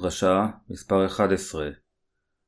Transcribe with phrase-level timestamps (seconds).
[0.00, 1.70] דרשה מספר 11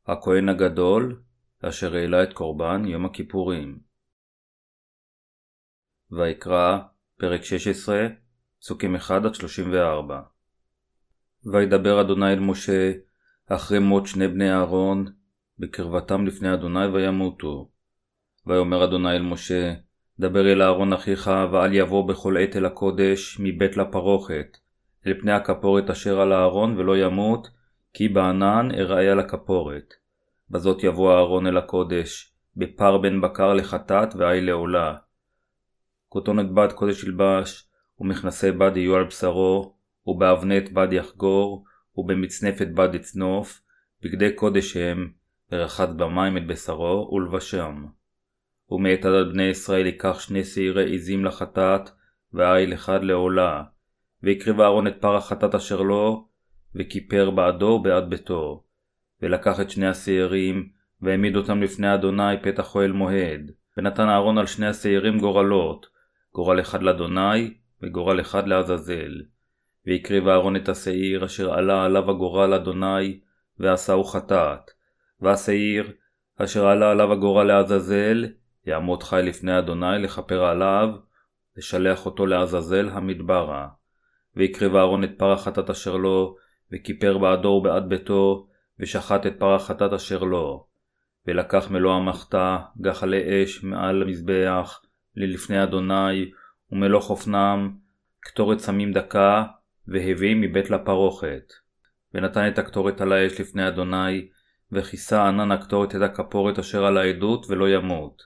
[0.07, 1.23] הכהן הגדול
[1.63, 3.79] אשר העלה את קורבן יום הכיפורים.
[6.11, 6.79] ויקרא,
[7.19, 8.07] פרק 16,
[8.61, 9.01] פסוקים 1-34
[11.53, 12.93] וידבר אדוני אל משה
[13.47, 15.07] אחרי מות שני בני אהרון
[15.59, 17.71] בקרבתם לפני אדוני וימותו.
[18.47, 19.75] ויאמר אדוני אל משה
[20.21, 24.57] דבר אל אהרון אחיך ואל יבוא בכל עת אל הקודש מבית לפרוכת
[25.07, 27.49] אל פני הכפורת אשר על הארון ולא ימות,
[27.95, 29.95] כי בענן אראה על הכפורת.
[30.51, 34.97] בזאת יבוא אהרון אל הקודש, בפר בן בקר לחטאת ועי לעולה.
[36.09, 37.69] כותונת בד קודש ילבש,
[38.01, 39.75] ומכנסי בד יהיו על בשרו,
[40.07, 41.65] ובאבנת בד יחגור,
[41.97, 43.61] ובמצנפת בד יצנוף,
[44.03, 45.13] בגדי קודש הם,
[45.53, 47.85] ורחץ במים את בשרו, ולבשם.
[48.71, 51.91] ומאת עדת בני ישראל ייקח שני שעירי עזים לחטאת,
[52.33, 53.63] ועיל אחד לעולה,
[54.23, 56.29] והקריב אהרון את פר החטאת אשר לו,
[56.75, 58.65] וכיפר בעדו ובעד ביתו.
[59.23, 60.69] ולקח את שני השעירים,
[61.03, 63.51] והעמיד אותם לפני אדוני פתח אוהל מועד.
[63.77, 65.87] ונתן אהרון על שני השעירים גורלות,
[66.35, 69.23] גורל אחד לאדוני, וגורל אחד לעזאזל.
[69.87, 73.21] והקריב אהרון את השעיר אשר עלה עליו הגורל אדוני,
[73.59, 74.71] ועשהו חטאת.
[75.21, 75.93] והשעיר
[76.37, 78.27] אשר עלה עליו הגורל לעזאזל,
[78.67, 80.89] יעמוד חי לפני אדוני לכפר עליו,
[81.57, 83.69] לשלח אותו לעזאזל המדברה.
[84.37, 86.37] והקריב אהרון את פר החטאת אשר לו,
[86.73, 88.47] וכיפר בעדו ובעד ביתו,
[88.81, 90.67] ושחט את פר החטאת אשר לו.
[91.27, 94.81] ולקח מלוא המחתה, גחלי אש מעל המזבח,
[95.17, 96.31] ללפני אדוני,
[96.73, 97.73] ומלוא חופנם,
[98.21, 99.45] קטורת סמים דקה,
[99.89, 101.53] והביא מבית לפרוכת.
[102.15, 104.29] ונתן את הקטורת על האש לפני אדוני,
[104.73, 108.23] וכיסה ענן הקטורת את הכפורת אשר על העדות, ולא ימות.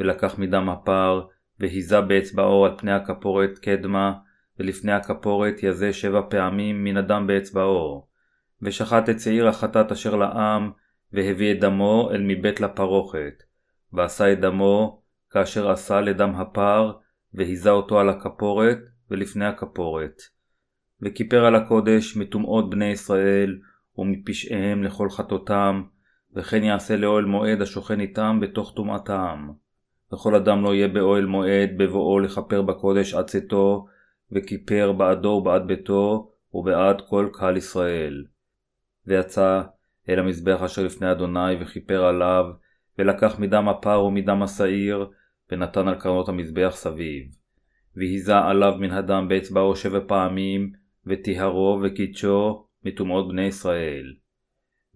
[0.00, 1.26] ולקח מדם הפר,
[1.60, 4.12] והיזה באצבעו על פני הכפורת קדמה,
[4.60, 8.06] ולפני הכפורת יזה שבע פעמים מן הדם באצבעו.
[8.62, 10.70] ושחט את שעיר החטאת אשר לעם,
[11.12, 13.42] והביא את דמו אל מבית לפרוכת.
[13.92, 16.92] ועשה את דמו, כאשר עשה לדם הפר,
[17.34, 18.78] והיזה אותו על הכפורת,
[19.10, 20.22] ולפני הכפורת.
[21.02, 23.58] וכיפר על הקודש מטומאות בני ישראל,
[23.98, 25.82] ומפשעיהם לכל חטאותם,
[26.36, 29.48] וכן יעשה לאוהל מועד השוכן איתם בתוך טומאתם.
[30.12, 33.86] וכל אדם לא יהיה באוהל מועד בבואו לכפר בקודש עד צאתו,
[34.32, 38.24] וכיפר בעדו ובעד ביתו, ובעד כל קהל ישראל.
[39.06, 39.62] ויצא
[40.08, 42.44] אל המזבח אשר לפני אדוני, וכיפר עליו,
[42.98, 45.10] ולקח מדם הפר ומדם השעיר,
[45.52, 47.24] ונתן על קרנות המזבח סביב.
[47.96, 50.72] והיזה עליו מן הדם באצבעו שבע פעמים,
[51.06, 54.14] וטיהרו וקידשו מטומאות בני ישראל.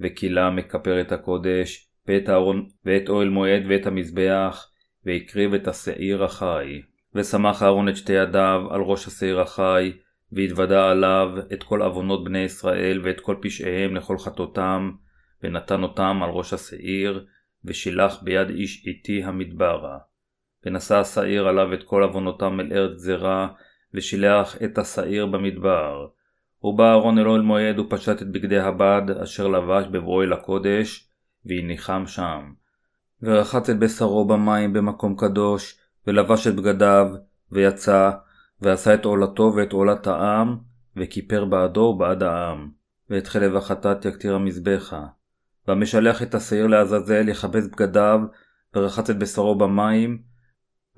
[0.00, 4.70] וכילה מכפר את הקודש, ואת הארון, ואת אוהל מועד ואת המזבח,
[5.04, 6.80] והקריב את השעיר החי.
[7.14, 9.92] ושמח אהרון את שתי ידיו על ראש השעיר החי,
[10.32, 14.90] והתוודה עליו את כל עוונות בני ישראל ואת כל פשעיהם לכל חטאותם,
[15.42, 17.26] ונתן אותם על ראש השעיר,
[17.64, 19.98] ושילח ביד איש איתי המדברה.
[20.66, 23.48] ונשא השעיר עליו את כל עוונותם אל ארץ גזרה,
[23.94, 26.06] ושילח את השעיר במדבר.
[26.62, 31.10] ובא אהרון אל אוהל מועד ופשט את בגדי הבד אשר לבש בבואו אל הקודש,
[31.46, 32.52] והניחם שם.
[33.22, 37.06] ורחץ את בשרו במים במקום קדוש, ולבש את בגדיו,
[37.52, 38.10] ויצא,
[38.60, 40.56] ועשה את עולתו ואת עולת העם,
[40.96, 42.70] וכיפר בעדו ובעד העם.
[43.10, 45.04] ואת חלב החטאת יקטיר המזבחה.
[45.68, 48.20] והמשלח את השעיר לעזאזל יכבס בגדיו,
[48.76, 50.22] ורחץ את בשרו במים,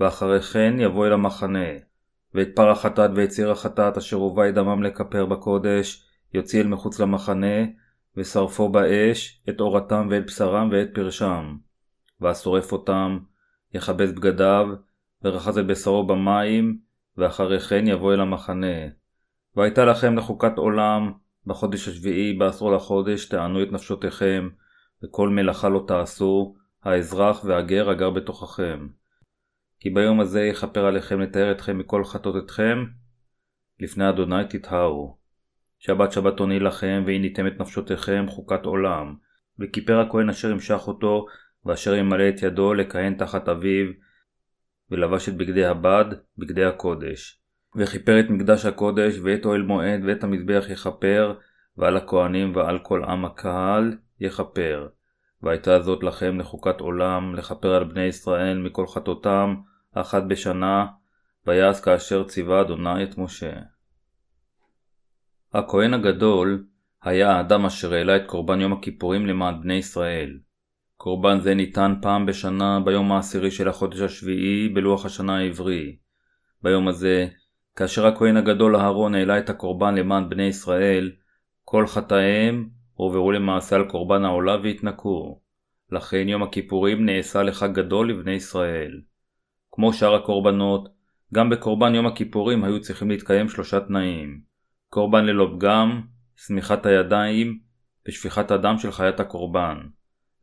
[0.00, 1.68] ואחרי כן יבוא אל המחנה.
[2.34, 7.00] ואת פר החטאת ואת ציר החטאת אשר הובא את דמם לכפר בקודש, יוציא אל מחוץ
[7.00, 7.64] למחנה,
[8.16, 11.56] ושרפו באש את אורתם ואת בשרם ואת פרשם.
[12.20, 13.18] והשורף אותם,
[13.74, 14.68] יכבס בגדיו,
[15.26, 16.78] ורחץ את בשרו במים,
[17.16, 18.76] ואחרי כן יבוא אל המחנה.
[19.56, 21.12] והייתה לכם לחוקת עולם,
[21.46, 24.48] בחודש השביעי, בעשור לחודש, תענו את נפשותיכם,
[25.04, 26.54] וכל מלאכה לא תעשו,
[26.84, 28.88] האזרח והגר הגר בתוככם.
[29.80, 32.84] כי ביום הזה יכפר עליכם לתאר אתכם מכל חטאותיכם,
[33.80, 35.16] לפני אדוני תטהרו.
[35.78, 39.14] שבת שבתוני לכם, והניתם את נפשותיכם חוקת עולם.
[39.58, 41.26] וכיפר הכהן אשר ימשך אותו,
[41.64, 43.86] ואשר ימלא את ידו לכהן תחת אביו,
[44.90, 46.04] ולבש את בגדי הבד,
[46.38, 47.40] בגדי הקודש.
[47.76, 51.34] וכיפר את מקדש הקודש, ואת אוהל מועד, ואת המזבח יכפר,
[51.76, 54.88] ועל הכהנים ועל כל עם הקהל יכפר.
[55.42, 59.56] והייתה זאת לכם לחוקת עולם, לכפר על בני ישראל מכל חטאותם,
[59.94, 60.86] אחת בשנה,
[61.46, 63.52] ויעש כאשר ציווה אדוני את משה.
[65.54, 66.64] הכהן הגדול
[67.02, 70.38] היה האדם אשר העלה את קורבן יום הכיפורים למען בני ישראל.
[70.96, 75.96] קורבן זה ניתן פעם בשנה ביום העשירי של החודש השביעי בלוח השנה העברי.
[76.62, 77.28] ביום הזה,
[77.76, 81.12] כאשר הכהן הגדול אהרון העלה את הקורבן למען בני ישראל,
[81.64, 85.40] כל חטאיהם הועברו למעשה על קורבן העולה והתנקו.
[85.92, 89.00] לכן יום הכיפורים נעשה לחג גדול לבני ישראל.
[89.72, 90.88] כמו שאר הקורבנות,
[91.34, 94.40] גם בקורבן יום הכיפורים היו צריכים להתקיים שלושה תנאים
[94.88, 96.00] קורבן ללא פגם,
[96.36, 97.58] שמיכת הידיים
[98.08, 99.76] ושפיכת הדם של חיית הקורבן.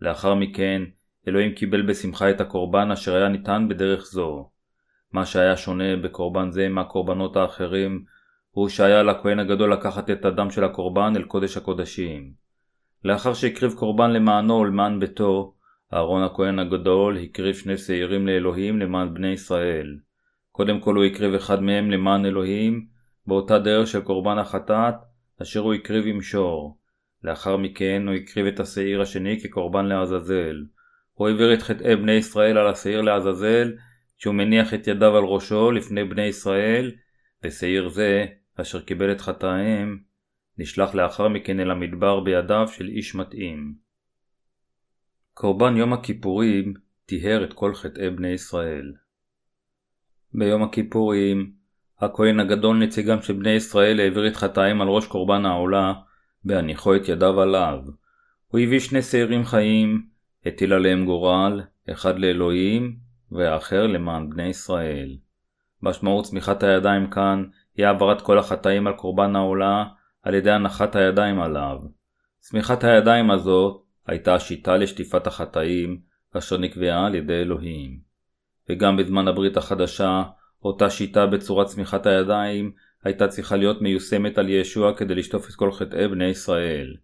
[0.03, 0.81] לאחר מכן,
[1.27, 4.49] אלוהים קיבל בשמחה את הקורבן אשר היה ניתן בדרך זו.
[5.13, 8.03] מה שהיה שונה בקורבן זה מהקורבנות האחרים,
[8.51, 12.31] הוא שהיה לכהן הגדול לקחת את הדם של הקורבן אל קודש הקודשים.
[13.03, 15.53] לאחר שהקריב קורבן למענו ולמען ביתו,
[15.93, 19.97] אהרון הכהן הגדול הקריב שני שעירים לאלוהים למען בני ישראל.
[20.51, 22.85] קודם כל הוא הקריב אחד מהם למען אלוהים,
[23.27, 24.95] באותה דרך של קורבן החטאת,
[25.41, 26.82] אשר הוא הקריב עם שור.
[27.23, 30.63] לאחר מכן הוא הקריב את השעיר השני כקורבן לעזאזל.
[31.13, 33.73] הוא העביר את חטאי בני ישראל על השעיר לעזאזל,
[34.17, 36.91] שהוא מניח את ידיו על ראשו לפני בני ישראל,
[37.43, 38.25] ושעיר זה,
[38.55, 39.99] אשר קיבל את חטאיהם,
[40.57, 43.73] נשלח לאחר מכן אל המדבר בידיו של איש מתאים.
[45.33, 46.73] קורבן יום הכיפורים
[47.05, 48.93] טיהר את כל חטאי בני ישראל.
[50.33, 51.51] ביום הכיפורים,
[51.99, 55.93] הכהן הגדול נציגם של בני ישראל העביר את חטאים על ראש קורבן העולה,
[56.45, 57.79] בהניחו את ידיו עליו.
[58.47, 60.05] הוא הביא שני שעירים חיים,
[60.45, 61.61] הטיל עליהם גורל,
[61.91, 62.95] אחד לאלוהים,
[63.31, 65.17] והאחר למען בני ישראל.
[65.81, 67.43] משמעות צמיחת הידיים כאן
[67.77, 69.85] היא העברת כל החטאים על קורבן העולה
[70.23, 71.77] על ידי הנחת הידיים עליו.
[72.39, 76.01] צמיחת הידיים הזאת הייתה השיטה לשטיפת החטאים,
[76.37, 77.99] אשר נקבעה על ידי אלוהים.
[78.69, 80.23] וגם בזמן הברית החדשה,
[80.63, 82.71] אותה שיטה בצורת צמיחת הידיים
[83.03, 86.95] הייתה צריכה להיות מיושמת על ישוע כדי לשטוף את כל חטאי בני ישראל.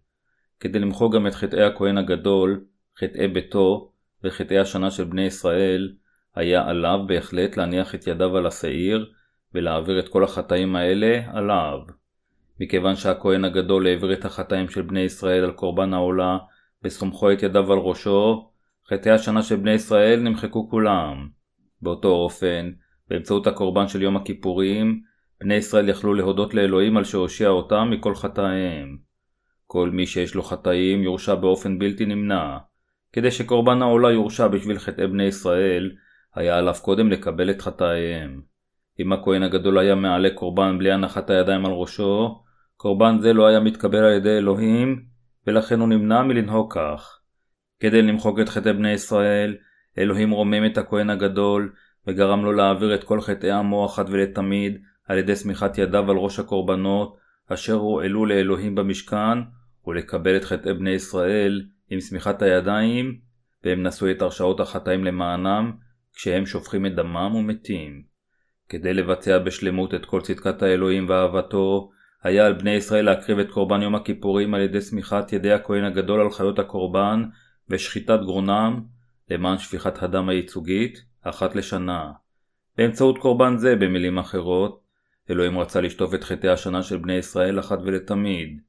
[0.60, 2.64] כדי למחוק גם את חטאי הכהן הגדול,
[2.98, 3.92] חטאי ביתו
[4.24, 5.92] וחטאי השנה של בני ישראל,
[6.34, 9.12] היה עליו בהחלט להניח את ידיו על השעיר
[9.54, 11.78] ולהעביר את כל החטאים האלה עליו.
[12.60, 16.38] מכיוון שהכהן הגדול העביר את החטאים של בני ישראל על קורבן העולה
[16.84, 18.50] וסומכו את ידיו על ראשו,
[18.88, 21.28] חטאי השנה של בני ישראל נמחקו כולם.
[21.82, 22.70] באותו אופן,
[23.08, 25.02] באמצעות הקורבן של יום הכיפורים,
[25.40, 28.98] בני ישראל יכלו להודות לאלוהים על שהושיע אותם מכל חטאיהם.
[29.66, 32.58] כל מי שיש לו חטאים יורשע באופן בלתי נמנע.
[33.12, 35.92] כדי שקורבן העולה יורשע בשביל חטאי בני ישראל,
[36.34, 38.40] היה עליו קודם לקבל את חטאיהם.
[39.00, 42.42] אם הכהן הגדול היה מעלה קורבן בלי הנחת הידיים על ראשו,
[42.76, 45.02] קורבן זה לא היה מתקבל על ידי אלוהים,
[45.46, 47.20] ולכן הוא נמנע מלנהוג כך.
[47.80, 49.56] כדי למחוק את חטאי בני ישראל,
[49.98, 51.72] אלוהים רומם את הכהן הגדול,
[52.06, 54.78] וגרם לו להעביר את כל חטאי עמו אחת ולתמיד,
[55.10, 57.16] על ידי סמיכת ידיו על ראש הקורבנות,
[57.48, 59.38] אשר הועלו לאלוהים במשכן,
[59.86, 63.18] ולקבל את חטאי בני ישראל עם סמיכת הידיים,
[63.64, 65.72] והם נשאו את הרשעות החטאים למענם,
[66.14, 68.02] כשהם שופכים את דמם ומתים.
[68.68, 71.90] כדי לבצע בשלמות את כל צדקת האלוהים ואהבתו,
[72.22, 76.20] היה על בני ישראל להקריב את קורבן יום הכיפורים על ידי סמיכת ידי הכהן הגדול
[76.20, 77.24] על חיות הקורבן
[77.68, 78.80] ושחיטת גרונם
[79.30, 82.12] למען שפיכת הדם הייצוגית אחת לשנה.
[82.76, 84.89] באמצעות קורבן זה, במילים אחרות,
[85.30, 88.60] אלוהים רצה לשטוף את חטאי השנה של בני ישראל אחת ולתמיד.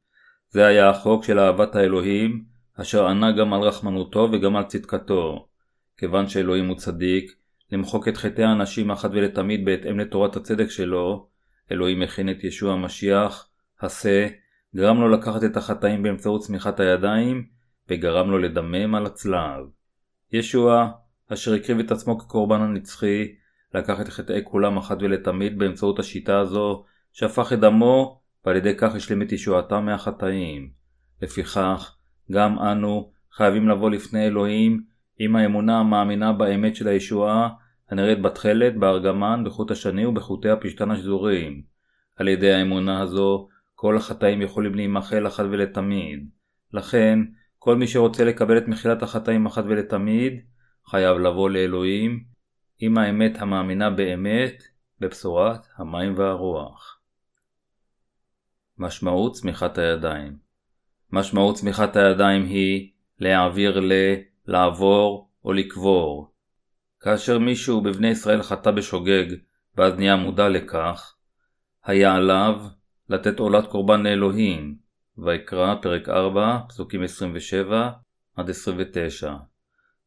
[0.49, 2.43] זה היה החוק של אהבת האלוהים,
[2.81, 5.47] אשר ענה גם על רחמנותו וגם על צדקתו.
[5.97, 7.35] כיוון שאלוהים הוא צדיק,
[7.71, 11.27] למחוק את חטאי האנשים אחת ולתמיד בהתאם לתורת הצדק שלו,
[11.71, 13.49] אלוהים הכין את ישוע המשיח,
[13.81, 14.27] השה,
[14.75, 17.45] גרם לו לקחת את החטאים באמצעות צמיחת הידיים,
[17.89, 19.65] וגרם לו לדמם על הצלב.
[20.33, 20.91] ישוע,
[21.33, 23.35] אשר הקריב את עצמו כקורבן הנצחי,
[23.73, 28.95] לקח את חטאי כולם אחת ולתמיד באמצעות השיטה הזו, שהפך את דמו, ועל ידי כך
[28.95, 30.69] השלים את ישועתם מהחטאים.
[31.21, 31.95] לפיכך,
[32.31, 34.83] גם אנו חייבים לבוא לפני אלוהים
[35.19, 37.49] עם האמונה המאמינה באמת של הישועה,
[37.89, 41.61] הנראית בתכלת, בארגמן, בחוט השני ובחוטי הפשתן השזורים.
[42.15, 46.29] על ידי האמונה הזו, כל החטאים יכולים להימחל אחת ולתמיד.
[46.73, 47.19] לכן,
[47.59, 50.33] כל מי שרוצה לקבל את מחילת החטאים אחת ולתמיד,
[50.85, 52.30] חייב לבוא לאלוהים
[52.83, 54.63] עם האמת המאמינה באמת
[54.99, 56.99] בבשורת המים והרוח.
[58.77, 60.37] משמעות צמיחת הידיים
[61.11, 63.91] משמעות צמיחת הידיים היא להעביר ל,
[64.47, 66.33] לעבור או לקבור.
[66.99, 69.25] כאשר מישהו בבני ישראל חטא בשוגג
[69.77, 71.15] ואז נהיה מודע לכך,
[71.83, 72.61] היה עליו
[73.09, 74.75] לתת עולת קורבן לאלוהים,
[75.17, 77.91] ויקרא פרק 4 פסוקים 27
[78.37, 79.50] 29.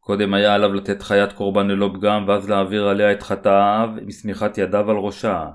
[0.04, 4.58] קודם היה עליו לתת חיית קורבן ללא פגם ואז להעביר עליה את חטאיו עם שמיכת
[4.58, 5.50] ידיו על ראשה.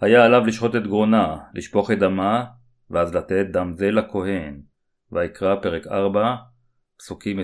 [0.00, 2.44] היה עליו לשחוט את גרונה, לשפוך את דמה,
[2.90, 4.60] ואז לתת דם זה לכהן.
[5.12, 6.36] ויקרא פרק 4,
[6.98, 7.42] פסוקים 27-28.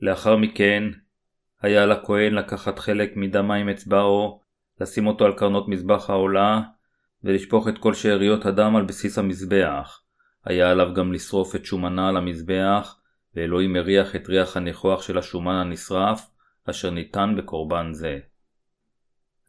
[0.00, 0.84] לאחר מכן,
[1.62, 4.40] היה על הכהן לקחת חלק מדמה עם אצבעו,
[4.80, 6.60] לשים אותו על קרנות מזבח העולה,
[7.24, 10.00] ולשפוך את כל שאריות הדם על בסיס המזבח.
[10.44, 12.98] היה עליו גם לשרוף את שומנה על המזבח,
[13.36, 16.30] ואלוהים הריח את ריח הניחוח של השומן הנשרף,
[16.70, 18.18] אשר ניתן בקורבן זה.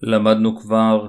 [0.01, 1.07] למדנו כבר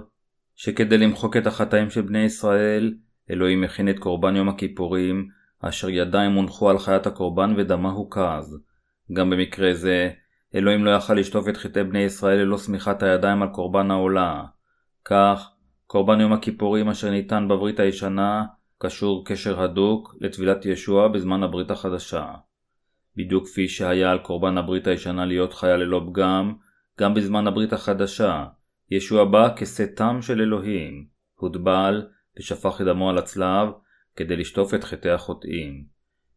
[0.57, 2.95] שכדי למחוק את החטאים של בני ישראל,
[3.31, 5.29] אלוהים הכין את קורבן יום הכיפורים,
[5.61, 8.59] אשר ידיים הונחו על חיית הקורבן ודמה הוקז.
[9.13, 10.11] גם במקרה זה,
[10.55, 14.45] אלוהים לא יכל לשטוף את חטאי בני ישראל ללא שמיכת הידיים על קורבן העולה.
[15.05, 15.51] כך,
[15.87, 18.45] קורבן יום הכיפורים אשר ניתן בברית הישנה,
[18.79, 22.25] קשור קשר הדוק לטבילת ישוע בזמן הברית החדשה.
[23.17, 26.55] בדיוק כפי שהיה על קורבן הברית הישנה להיות חיה ללא פגם,
[27.01, 28.45] גם בזמן הברית החדשה,
[28.91, 32.07] ישוע בא כשאתם של אלוהים, הוטבל
[32.39, 33.69] ושפך את דמו על הצלב
[34.17, 35.85] כדי לשטוף את חטאי החוטאים.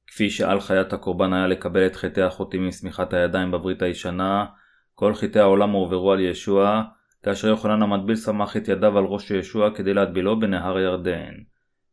[0.07, 4.45] כפי שעל חיית הקורבן היה לקבל את חטאי החוטאים עם שמיכת הידיים בברית הישנה,
[4.93, 6.83] כל חטאי העולם הועברו על ישוע,
[7.24, 11.33] כאשר יוחנן המטביל סמך את ידיו על ראש ישוע כדי להטבילו בנהר ירדן.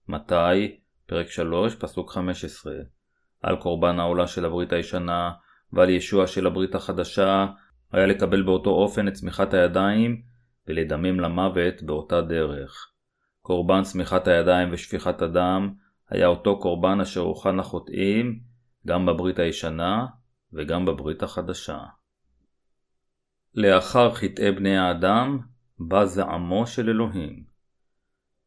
[0.08, 0.76] מתי?
[1.06, 2.72] פרק 3, פסוק 15.
[3.46, 5.30] על קורבן העולה של הברית הישנה
[5.72, 7.46] ועל ישוע של הברית החדשה,
[7.92, 10.22] היה לקבל באותו אופן את צמיחת הידיים
[10.68, 12.90] ולדמם למוות באותה דרך.
[13.42, 15.74] קורבן צמיחת הידיים ושפיכת הדם
[16.10, 18.40] היה אותו קורבן אשר הוכן לחוטאים
[18.86, 20.06] גם בברית הישנה
[20.52, 21.78] וגם בברית החדשה.
[23.54, 25.38] לאחר חטאי בני האדם
[25.78, 27.44] בא זעמו של אלוהים.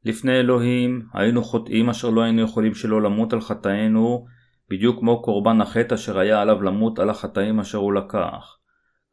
[0.06, 4.26] לפני אלוהים היינו חוטאים אשר לא היינו יכולים שלא למות על חטאינו
[4.70, 8.58] בדיוק כמו קורבן החטא אשר היה עליו למות על החטאים אשר הוא לקח.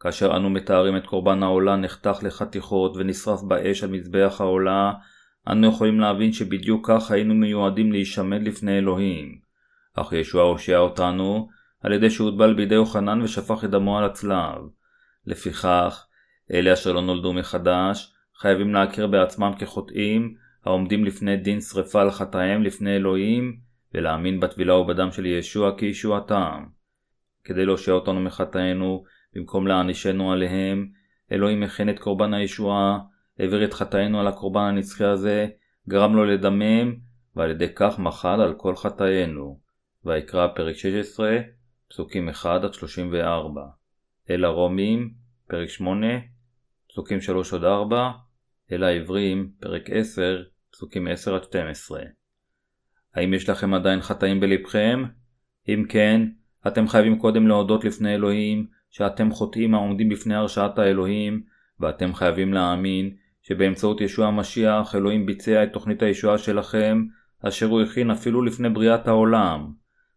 [0.01, 4.93] כאשר אנו מתארים את קורבן העולה נחתך לחתיכות ונשרף באש על מזבח העולה,
[5.49, 9.39] אנו יכולים להבין שבדיוק כך היינו מיועדים להישמד לפני אלוהים.
[9.95, 11.49] אך ישוע הושיע אותנו
[11.83, 14.59] על ידי שהוטבל בידי יוחנן ושפך את דמו על הצלב.
[15.27, 16.07] לפיכך,
[16.53, 20.35] אלה אשר לא נולדו מחדש, חייבים להכיר בעצמם כחוטאים,
[20.65, 26.65] העומדים לפני דין שרפה על חטאיהם לפני אלוהים, ולהאמין בטבילה ובדם של ישוע כישועתם.
[27.45, 30.89] כדי להושיע אותנו מחטאינו, במקום להענישנו עליהם,
[31.33, 32.99] אלוהים הכין את קורבן הישועה,
[33.39, 35.47] העביר את חטאינו על הקורבן הנצחי הזה,
[35.89, 36.95] גרם לו לדמם,
[37.37, 39.61] ועל ידי כך מחל על כל חטאינו.
[40.05, 41.39] ויקרא פרק 16,
[41.89, 42.45] פסוקים 1-34.
[44.31, 45.15] אל הרומים,
[45.49, 46.07] פרק 8,
[46.89, 47.19] פסוקים
[47.53, 47.95] 3-4,
[48.73, 51.11] אל העברים, פרק 10, פסוקים 10-12.
[53.17, 55.05] האם יש לכם עדיין חטאים בלבכם?
[55.69, 56.23] אם כן,
[56.67, 61.43] אתם חייבים קודם להודות לפני אלוהים שאתם חוטאים העומדים בפני הרשעת האלוהים,
[61.81, 63.11] ואתם חייבים להאמין
[63.43, 67.05] שבאמצעות ישוע המשיח אלוהים ביצע את תוכנית הישועה שלכם,
[67.43, 69.73] אשר הוא הכין אפילו לפני בריאת העולם.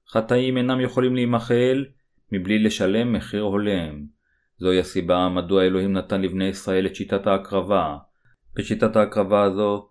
[0.10, 1.86] חטאים אינם יכולים להימחל
[2.32, 4.06] מבלי לשלם מחיר הולם.
[4.58, 7.98] זוהי הסיבה מדוע אלוהים נתן לבני ישראל את שיטת ההקרבה.
[8.56, 9.89] בשיטת ההקרבה הזו,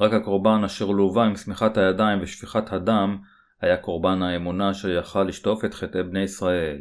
[0.00, 3.18] רק הקורבן אשר לווה עם שמיכת הידיים ושפיכת הדם,
[3.60, 6.78] היה קורבן האמונה אשר יכל לשטוף את חטאי בני ישראל.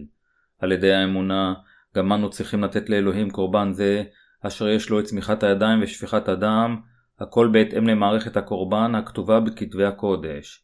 [0.59, 1.53] על ידי האמונה,
[1.95, 4.03] גם אנו צריכים לתת לאלוהים קורבן זה,
[4.41, 6.81] אשר יש לו את צמיחת הידיים ושפיכת הדם,
[7.19, 10.63] הכל בהתאם למערכת הקורבן הכתובה בכתבי הקודש.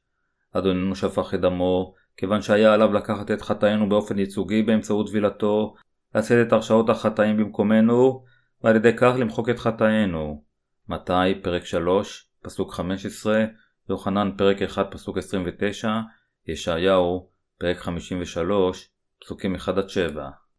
[0.53, 5.75] אדוננו שפך את דמו, כיוון שהיה עליו לקחת את חטאינו באופן ייצוגי באמצעות טבילתו,
[6.15, 8.23] לשאת את הרשאות החטאים במקומנו,
[8.63, 10.43] ועל ידי כך למחוק את חטאינו.
[10.89, 13.45] מתי, פרק 3, פסוק 15,
[13.89, 15.99] יוחנן, פרק 1, פסוק 29,
[16.47, 18.89] ישעיהו, פרק 53,
[19.21, 19.59] פסוקים 1-7.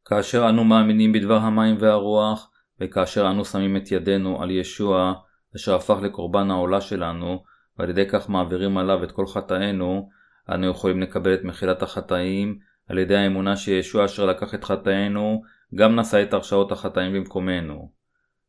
[0.05, 2.51] כאשר אנו מאמינים בדבר המים והרוח,
[2.81, 5.13] וכאשר אנו שמים את ידינו על ישוע,
[5.57, 7.45] אשר הפך לקורבן העולה שלנו,
[7.79, 10.09] ועל ידי כך מעבירים עליו את כל חטאינו,
[10.55, 15.43] אנו יכולים לקבל את מחילת החטאים, על ידי האמונה שישוע אשר לקח את חטאינו,
[15.75, 17.91] גם נשא את הרשאות החטאים במקומנו.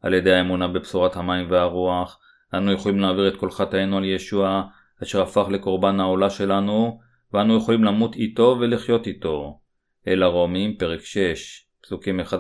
[0.02, 2.20] על ידי האמונה בבשורת המים והרוח,
[2.54, 4.64] אנו יכולים להעביר את כל חטאינו על ישוע,
[5.04, 7.00] אשר הפך לקורבן העולה שלנו,
[7.34, 9.60] ואנו יכולים למות איתו ולחיות איתו.
[10.08, 12.34] אל הרומים, פרק 6, פסוקים 1-11,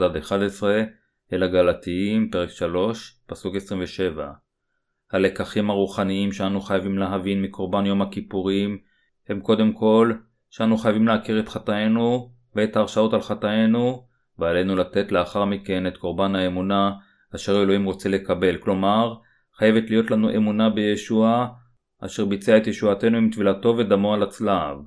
[1.33, 4.31] אל הגלתיים, פרק 3, פסוק 27.
[5.11, 8.77] הלקחים הרוחניים שאנו חייבים להבין מקורבן יום הכיפורים
[9.29, 10.13] הם קודם כל
[10.49, 14.07] שאנו חייבים להכיר את חטאינו ואת ההרשאות על חטאינו
[14.39, 16.91] ועלינו לתת לאחר מכן את קורבן האמונה
[17.35, 19.13] אשר אלוהים רוצה לקבל, כלומר
[19.57, 21.47] חייבת להיות לנו אמונה בישוע
[21.99, 24.77] אשר ביצע את ישועתנו עם טבילתו ודמו על הצלב.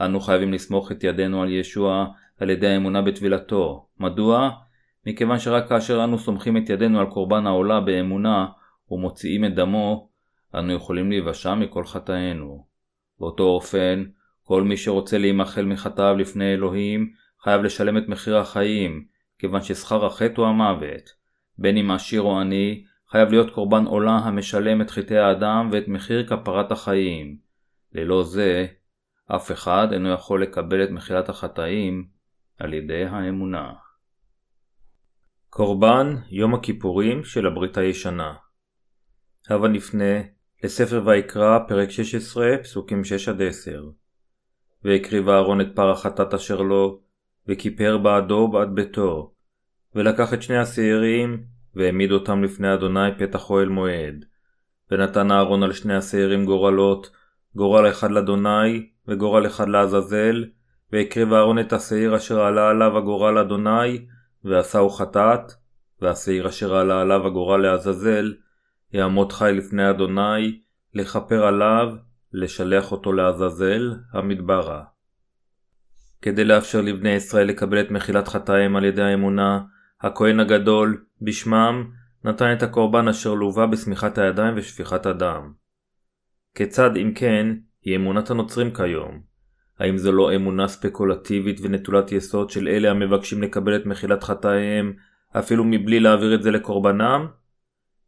[0.00, 2.06] אנו חייבים לסמוך את ידינו על ישוע
[2.40, 3.88] על ידי האמונה בטבילתו.
[4.00, 4.50] מדוע?
[5.06, 8.46] מכיוון שרק כאשר אנו סומכים את ידינו על קורבן העולה באמונה
[8.90, 10.08] ומוציאים את דמו,
[10.54, 12.66] אנו יכולים להיוושע מכל חטאינו.
[13.20, 14.04] באותו אופן,
[14.42, 19.04] כל מי שרוצה להימחל מחטאיו לפני אלוהים, חייב לשלם את מחיר החיים,
[19.38, 21.24] כיוון ששכר החטא הוא המוות.
[21.58, 22.84] בין אם עשיר או עני,
[23.16, 27.36] חייב להיות קורבן עולה המשלם את חטאי האדם ואת מחיר כפרת החיים.
[27.92, 28.66] ללא זה,
[29.26, 32.06] אף אחד אינו יכול לקבל את מחילת החטאים
[32.58, 33.72] על ידי האמונה.
[35.50, 38.34] קורבן יום הכיפורים של הברית הישנה
[39.50, 40.14] הבה נפנה
[40.64, 43.04] לספר ויקרא, פרק 16, פסוקים 6-10
[44.84, 47.00] והקריב אהרון את פר החטאת אשר לו,
[47.48, 49.32] וכיפר בעדו בעד ביתו,
[49.94, 54.24] ולקח את שני השעירים, והעמיד אותם לפני אדוני פתח אוהל מועד.
[54.90, 57.10] ונתן אהרון על שני השעירים גורלות,
[57.56, 60.44] גורל אחד לאדוני, וגורל אחד לעזאזל,
[60.92, 64.06] והקריב אהרון את השעיר אשר עלה עליו הגורל אדוני,
[64.44, 65.52] ועשהו חטאת,
[66.00, 68.34] והשעיר אשר עלה עליו הגורל לעזאזל,
[68.92, 70.60] יעמוד חי לפני אדוני,
[70.94, 71.94] לכפר עליו,
[72.32, 74.82] לשלח אותו לעזאזל, המדברה.
[76.22, 79.60] כדי לאפשר לבני ישראל לקבל את מחילת חטאיהם על ידי האמונה,
[80.00, 81.90] הכהן הגדול, בשמם,
[82.24, 85.52] נתן את הקורבן אשר לווה בשמיכת הידיים ושפיכת הדם.
[86.54, 87.46] כיצד, אם כן,
[87.82, 89.20] היא אמונת הנוצרים כיום?
[89.78, 94.92] האם זו לא אמונה ספקולטיבית ונטולת יסוד של אלה המבקשים לקבל את מחילת חטאיהם,
[95.38, 97.26] אפילו מבלי להעביר את זה לקורבנם?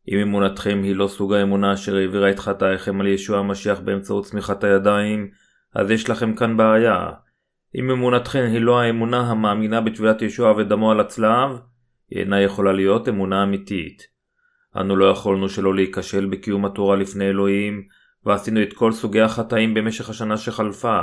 [0.09, 4.64] אם אמונתכם היא לא סוג האמונה אשר העבירה את חטאיכם על ישוע המשיח באמצעות צמיחת
[4.64, 5.31] הידיים,
[5.75, 7.11] אז יש לכם כאן בעיה.
[7.75, 11.61] אם אמונתכם היא לא האמונה המאמינה בתפילת ישוע ודמו על הצלב,
[12.10, 14.02] היא אינה יכולה להיות אמונה אמיתית.
[14.80, 17.82] אנו לא יכולנו שלא להיכשל בקיום התורה לפני אלוהים,
[18.25, 21.00] ועשינו את כל סוגי החטאים במשך השנה שחלפה.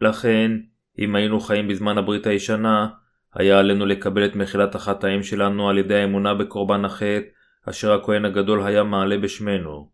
[0.00, 0.50] לכן,
[0.98, 2.88] אם היינו חיים בזמן הברית הישנה,
[3.34, 7.20] היה עלינו לקבל את מחילת החטאים שלנו על ידי האמונה בקורבן החטא,
[7.68, 9.90] אשר הכהן הגדול היה מעלה בשמנו.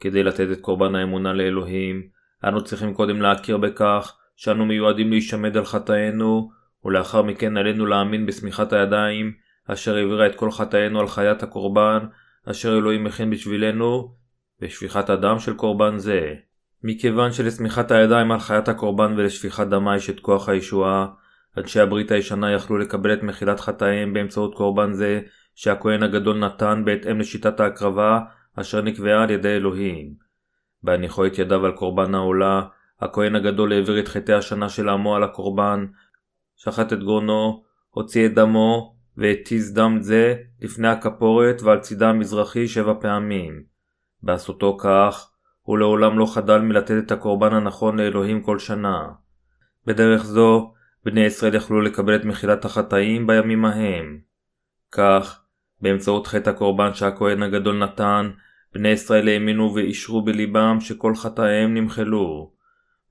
[0.00, 2.02] כדי לתת את קורבן האמונה לאלוהים,
[2.44, 6.50] אנו צריכים קודם להכיר בכך שאנו מיועדים להישמד על חטאינו,
[6.84, 9.32] ולאחר מכן עלינו להאמין בשמיכת הידיים,
[9.68, 11.98] אשר העבירה את כל חטאינו על חיית הקורבן,
[12.50, 14.14] אשר אלוהים מכין בשבילנו,
[14.60, 16.34] ושפיכת הדם של קורבן זה.
[16.84, 21.06] מכיוון שלשמיכת הידיים על חיית הקורבן ולשפיכת דמה יש את כוח הישועה,
[21.58, 25.20] אנשי הברית הישנה יכלו לקבל את מחילת חטאיהם באמצעות קורבן זה,
[25.54, 28.20] שהכהן הגדול נתן בהתאם לשיטת ההקרבה,
[28.56, 30.14] אשר נקבעה על ידי אלוהים.
[30.82, 32.62] בהניחו את ידיו על קורבן העולה,
[33.00, 35.86] הכהן הגדול העביר את חטאי השנה של עמו על הקורבן,
[36.64, 42.94] שחט את גרונו, הוציא את דמו, והתיז דם זה לפני הכפורת ועל צידה המזרחי שבע
[43.00, 43.62] פעמים.
[44.22, 45.30] בעשותו כך,
[45.62, 49.08] הוא לעולם לא חדל מלתת את הקורבן הנכון לאלוהים כל שנה.
[49.86, 50.72] בדרך זו,
[51.04, 54.18] בני ישראל יכלו לקבל את מחילת החטאים בימים ההם.
[54.92, 55.42] כך,
[55.80, 58.30] באמצעות חטא הקורבן שהכהן הגדול נתן,
[58.74, 62.52] בני ישראל האמינו ואישרו בליבם שכל חטאיהם נמחלו.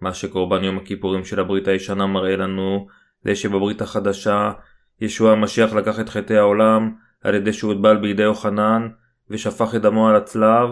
[0.01, 2.87] מה שקורבן יום הכיפורים של הברית הישנה מראה לנו,
[3.23, 4.51] זה שבברית החדשה,
[5.01, 8.87] ישוע המשיח לקח את חטאי העולם, על ידי שהוטבל בידי יוחנן,
[9.29, 10.69] ושפך את דמו על הצלב,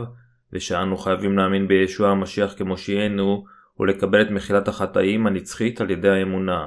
[0.54, 3.46] ושאנו חייבים להאמין בישוע המשיח כמושיענו,
[3.80, 6.66] ולקבל את מחילת החטאים הנצחית על ידי האמונה.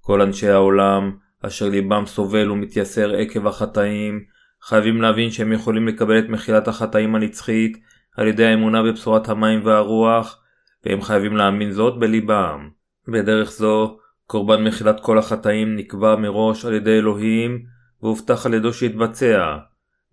[0.00, 4.24] כל אנשי העולם, אשר ליבם סובל ומתייסר עקב החטאים,
[4.62, 7.78] חייבים להבין שהם יכולים לקבל את מחילת החטאים הנצחית
[8.16, 10.42] על ידי האמונה בבשורת המים והרוח,
[10.84, 12.68] והם חייבים להאמין זאת בליבם.
[13.08, 13.98] בדרך זו,
[14.30, 17.64] קורבן מחילת כל החטאים נקבע מראש על ידי אלוהים,
[18.02, 19.56] והובטח על ידו שיתבצע,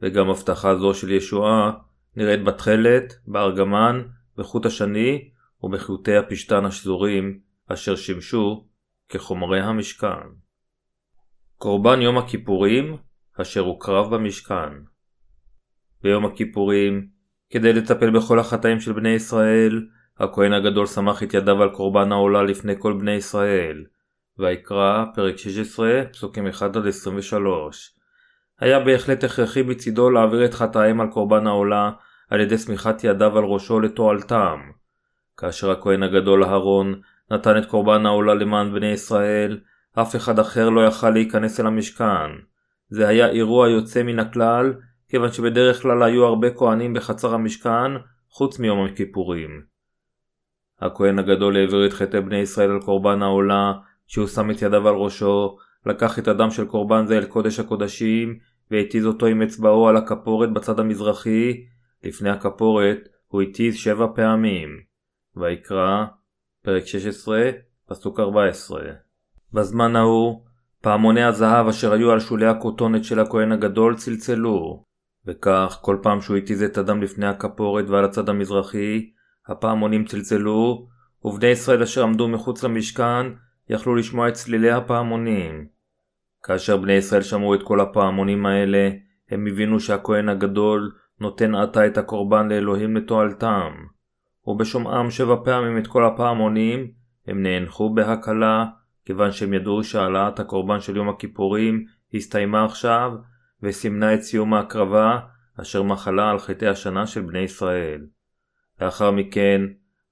[0.01, 1.71] וגם הבטחה זו של ישועה
[2.15, 4.01] נראית בתכלת, בארגמן,
[4.37, 5.29] בחוט השני
[5.63, 8.65] ובחוטי הפשתן השזורים, אשר שימשו
[9.09, 10.27] כחומרי המשכן.
[11.57, 12.97] קורבן יום הכיפורים,
[13.41, 14.73] אשר הוקרב במשכן.
[16.01, 17.07] ביום הכיפורים,
[17.49, 19.87] כדי לטפל בכל החטאים של בני ישראל,
[20.19, 23.85] הכהן הגדול סמך את ידיו על קורבן העולה לפני כל בני ישראל.
[24.39, 26.51] ויקרא, פרק 16, פסוקים 1-23.
[28.59, 31.91] היה בהחלט הכרחי בצידו להעביר את חטאיהם על קורבן העולה
[32.29, 34.59] על ידי סמיכת ידיו על ראשו לתועלתם.
[35.37, 39.59] כאשר הכהן הגדול אהרון נתן את קורבן העולה למען בני ישראל,
[39.93, 42.31] אף אחד אחר לא יכל להיכנס אל המשכן.
[42.89, 44.73] זה היה אירוע יוצא מן הכלל,
[45.09, 47.91] כיוון שבדרך כלל היו הרבה כהנים בחצר המשכן,
[48.29, 49.61] חוץ מיום הכיפורים.
[50.81, 53.73] הכהן הגדול העביר את חטאי בני ישראל על קורבן העולה,
[54.07, 58.39] שהוא שם את ידיו על ראשו, לקח את הדם של קורבן זה אל קודש הקודשים,
[58.71, 61.63] והתיז אותו עם אצבעו על הכפורת בצד המזרחי,
[62.03, 64.69] לפני הכפורת הוא התיז שבע פעמים.
[65.35, 66.05] ויקרא,
[66.61, 67.49] פרק 16,
[67.87, 68.81] פסוק 14.
[69.53, 70.41] בזמן ההוא,
[70.81, 74.83] פעמוני הזהב אשר היו על שולי הכותונת של הכהן הגדול צלצלו,
[75.25, 79.11] וכך כל פעם שהוא התיז את הדם לפני הכפורת ועל הצד המזרחי,
[79.47, 80.87] הפעמונים צלצלו,
[81.23, 83.25] ובני ישראל אשר עמדו מחוץ למשכן
[83.69, 85.67] יכלו לשמוע את צלילי הפעמונים.
[86.43, 88.89] כאשר בני ישראל שמעו את כל הפעמונים האלה,
[89.29, 93.71] הם הבינו שהכהן הגדול נותן עתה את הקורבן לאלוהים לתועלתם.
[94.47, 96.91] ובשומעם שבע פעמים את כל הפעמונים,
[97.27, 98.65] הם נאנחו בהקלה,
[99.05, 103.11] כיוון שהם ידעו שהעלאת הקורבן של יום הכיפורים הסתיימה עכשיו,
[103.63, 105.19] וסימנה את סיום ההקרבה,
[105.61, 108.01] אשר מחלה על חטאי השנה של בני ישראל.
[108.81, 109.61] לאחר מכן,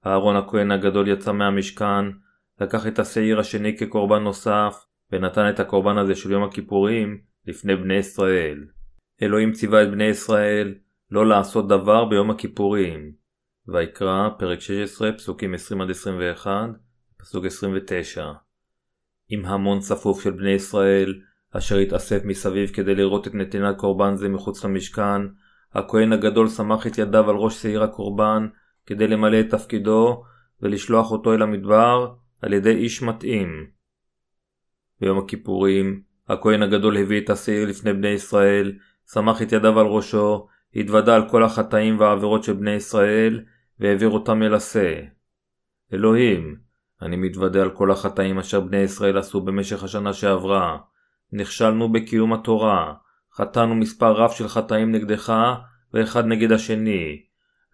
[0.06, 2.04] אהרון הכהן הגדול יצא מהמשכן,
[2.60, 7.94] לקח את השעיר השני כקורבן נוסף, ונתן את הקורבן הזה של יום הכיפורים לפני בני
[7.94, 8.64] ישראל.
[9.22, 10.74] אלוהים ציווה את בני ישראל
[11.10, 13.12] לא לעשות דבר ביום הכיפורים.
[13.68, 15.54] ויקרא, פרק 16, פסוקים
[16.44, 16.46] 20-21,
[17.18, 18.32] פסוק 29.
[19.28, 21.14] עם המון צפוף של בני ישראל,
[21.50, 25.22] אשר התאסף מסביב כדי לראות את נתינת קורבן זה מחוץ למשכן,
[25.74, 28.46] הכהן הגדול סמך את ידיו על ראש שעיר הקורבן,
[28.86, 30.22] כדי למלא את תפקידו,
[30.62, 32.14] ולשלוח אותו אל המדבר,
[32.44, 33.66] על ידי איש מתאים.
[35.00, 38.72] ביום הכיפורים, הכהן הגדול הביא את השעיר לפני בני ישראל,
[39.06, 43.44] סמך את ידיו על ראשו, התוודה על כל החטאים והעבירות של בני ישראל,
[43.80, 45.00] והעביר אותם אל השה.
[45.92, 46.56] אלוהים,
[47.02, 50.78] אני מתוודה על כל החטאים אשר בני ישראל עשו במשך השנה שעברה.
[51.32, 52.94] נכשלנו בקיום התורה,
[53.34, 55.32] חטאנו מספר רב של חטאים נגדך,
[55.94, 57.22] ואחד נגד השני.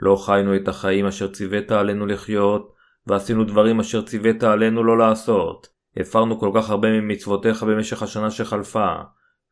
[0.01, 2.80] לא חיינו את החיים אשר ציווית עלינו לחיות,
[3.11, 5.69] ועשינו דברים אשר ציווית עלינו לא לעשות.
[5.97, 8.95] הפרנו כל כך הרבה ממצוותיך במשך השנה שחלפה.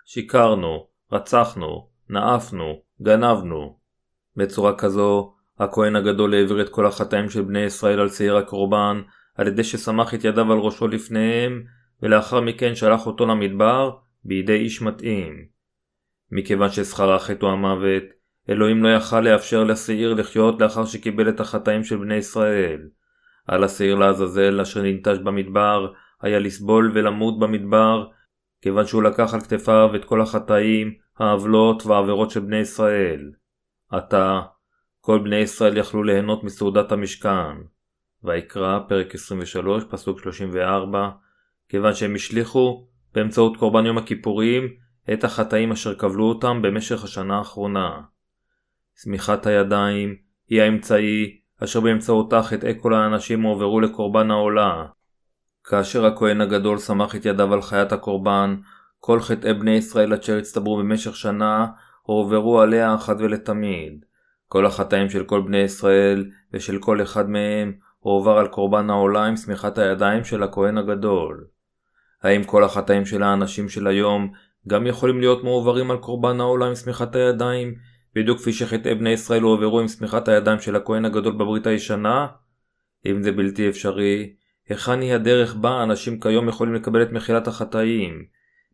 [0.04, 3.78] שיקרנו, רצחנו, נאפנו, גנבנו.
[4.36, 9.02] בצורה כזו, הכהן הגדול העביר את כל החטאים של בני ישראל על שעיר הקורבן,
[9.34, 11.62] על ידי שסמך את ידיו על ראשו לפניהם,
[12.02, 13.90] ולאחר מכן שלח אותו למדבר
[14.24, 15.34] בידי איש מתאים.
[16.32, 18.02] מכיוון ששכר החטא הוא המוות,
[18.50, 22.80] אלוהים לא יכל לאפשר לשעיר לחיות לאחר שקיבל את החטאים של בני ישראל.
[23.48, 28.06] על השעיר לעזאזל אשר ננטש במדבר, היה לסבול ולמות במדבר,
[28.62, 33.32] כיוון שהוא לקח על כתפיו את כל החטאים, העוולות והעבירות של בני ישראל.
[33.90, 34.40] עתה,
[35.00, 37.56] כל בני ישראל יכלו ליהנות מסעודת המשכן.
[38.24, 41.10] ויקרא, פרק 23, פסוק 34,
[41.68, 44.68] כיוון שהם השליכו, באמצעות קורבן יום הכיפורים,
[45.12, 48.00] את החטאים אשר קבלו אותם במשך השנה האחרונה.
[49.02, 50.16] שמיכת הידיים
[50.48, 54.84] היא האמצעי אשר באמצעותה חטאי כל האנשים הועברו לקורבן העולה.
[55.64, 58.56] כאשר הכהן הגדול סמך את ידיו על חיית הקורבן,
[59.00, 61.66] כל חטאי בני ישראל אשר הצטברו במשך שנה,
[62.02, 64.04] הועברו עליה אחת ולתמיד.
[64.48, 69.36] כל החטאים של כל בני ישראל ושל כל אחד מהם הועבר על קורבן העולה עם
[69.36, 71.46] שמיכת הידיים של הכהן הגדול.
[72.22, 74.32] האם כל החטאים של האנשים של היום
[74.68, 77.74] גם יכולים להיות מועברים על קורבן העולה עם שמיכת הידיים,
[78.18, 82.26] בדיוק כפי שחטאי בני ישראל הועברו עם שמיכת הידיים של הכהן הגדול בברית הישנה?
[83.06, 84.32] אם זה בלתי אפשרי,
[84.68, 88.24] היכן היא הדרך בה אנשים כיום יכולים לקבל את מחילת החטאים?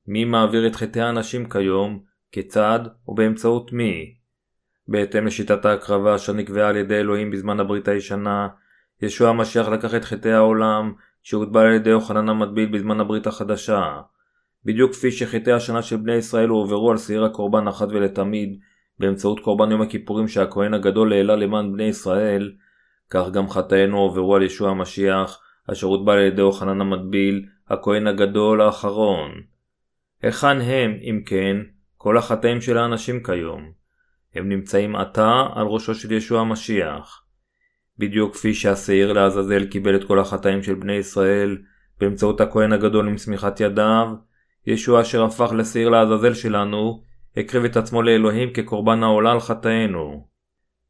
[0.06, 2.00] מי מעביר את חטאי האנשים כיום?
[2.32, 4.14] כיצד ובאמצעות מי?
[4.88, 8.48] בהתאם לשיטת ההקרבה אשר נקבעה על ידי אלוהים בזמן הברית הישנה,
[9.02, 14.00] ישוע המשיח לקח את חטאי העולם שהוטבל על ידי יוחנן המטביל בזמן הברית החדשה.
[14.64, 18.58] בדיוק כפי שחטאי השנה של בני ישראל הועברו על שעיר הקורבן אחת ולתמיד
[18.98, 22.52] באמצעות קורבן יום הכיפורים שהכהן הגדול העלה למען בני ישראל,
[23.10, 25.40] כך גם חטאינו הועברו על ישוע המשיח
[25.72, 29.30] אשר הוטבל על ידי יוחנן המטביל, הכהן הגדול האחרון.
[30.22, 31.56] היכן הם, אם כן,
[31.96, 33.72] כל החטאים של האנשים כיום?
[34.34, 37.24] הם נמצאים עתה על ראשו של ישוע המשיח.
[37.98, 41.58] בדיוק כפי שהשעיר לעזאזל קיבל את כל החטאים של בני ישראל
[42.00, 44.08] באמצעות הכהן הגדול עם שמיכת ידיו,
[44.66, 47.02] ישוע אשר הפך לשעיר לעזאזל שלנו,
[47.36, 50.26] הקריב את עצמו לאלוהים כקורבן העולה על חטאינו.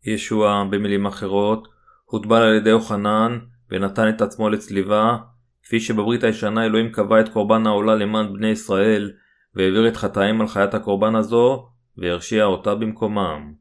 [0.07, 1.69] ישוע, במילים אחרות,
[2.05, 3.39] הוטבל על ידי יוחנן
[3.71, 5.17] ונתן את עצמו לצליבה,
[5.63, 9.13] כפי שבברית הישנה אלוהים קבע את קורבן העולה למען בני ישראל,
[9.55, 13.53] והעביר את חטאים על חיית הקורבן הזו, והרשיע אותה במקומם.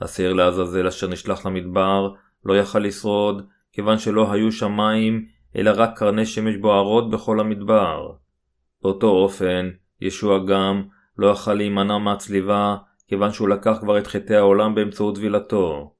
[0.00, 2.12] השעיר לעזאזל אשר נשלח למדבר,
[2.44, 8.10] לא יכל לשרוד, כיוון שלא היו שמיים, אלא רק קרני שמש בוערות בכל המדבר.
[8.82, 9.70] באותו אופן,
[10.00, 10.82] ישוע גם
[11.18, 12.76] לא יכל להימנע מהצליבה,
[13.08, 15.94] כיוון שהוא לקח כבר את חטאי העולם באמצעות טבילתו.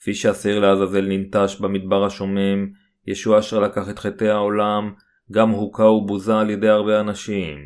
[0.00, 2.68] כפי שהשעיר לעזאזל ננטש במדבר השומם,
[3.06, 4.92] ישוע אשר לקח את חטאי העולם,
[5.32, 7.58] גם הוכה ובוזה על ידי הרבה אנשים.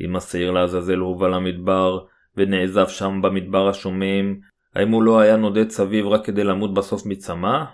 [0.00, 1.98] אם השעיר לעזאזל הובא למדבר,
[2.36, 4.36] ונעזב שם במדבר השומם,
[4.74, 7.64] האם הוא לא היה נודד סביב רק כדי למות בסוף מצמא?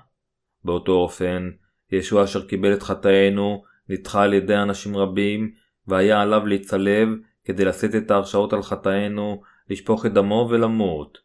[0.64, 1.50] באותו אופן,
[1.92, 5.50] ישוע אשר קיבל את חטאינו, נדחה על ידי אנשים רבים,
[5.86, 7.08] והיה עליו להצלב
[7.44, 11.18] כדי לשאת את ההרשאות על חטאינו, לשפוך את דמו ולמות.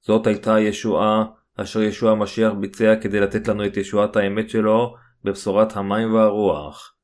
[0.00, 1.24] זאת הייתה הישועה
[1.56, 6.94] אשר ישוע המשיח ביצע כדי לתת לנו את ישועת האמת שלו בבשורת המים והרוח.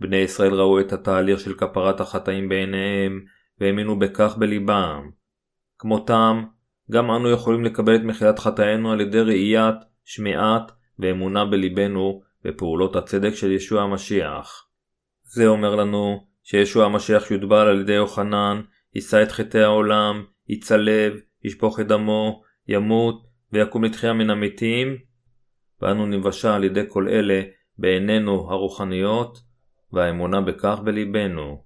[0.00, 3.20] בני ישראל ראו את התהליך של כפרת החטאים בעיניהם,
[3.60, 5.10] והאמינו בכך בליבם.
[5.78, 6.44] כמותם,
[6.90, 9.74] גם אנו יכולים לקבל את מחילת חטאינו על ידי ראיית,
[10.04, 14.66] שמיעת ואמונה בליבנו בפעולות הצדק של ישוע המשיח.
[15.22, 18.60] זה אומר לנו שישוע המשיח שיוטבל על ידי יוחנן,
[18.94, 21.12] יישא את חטאי העולם, יצלב,
[21.44, 24.96] ישפוך את דמו, ימות ויקום לתחייה מן המתים,
[25.82, 27.42] ואנו נבשע על ידי כל אלה
[27.78, 29.38] בעינינו הרוחניות,
[29.92, 31.64] והאמונה בכך בליבנו.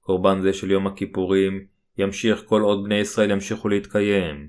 [0.00, 1.66] קורבן זה של יום הכיפורים
[1.98, 4.48] ימשיך כל עוד בני ישראל ימשיכו להתקיים.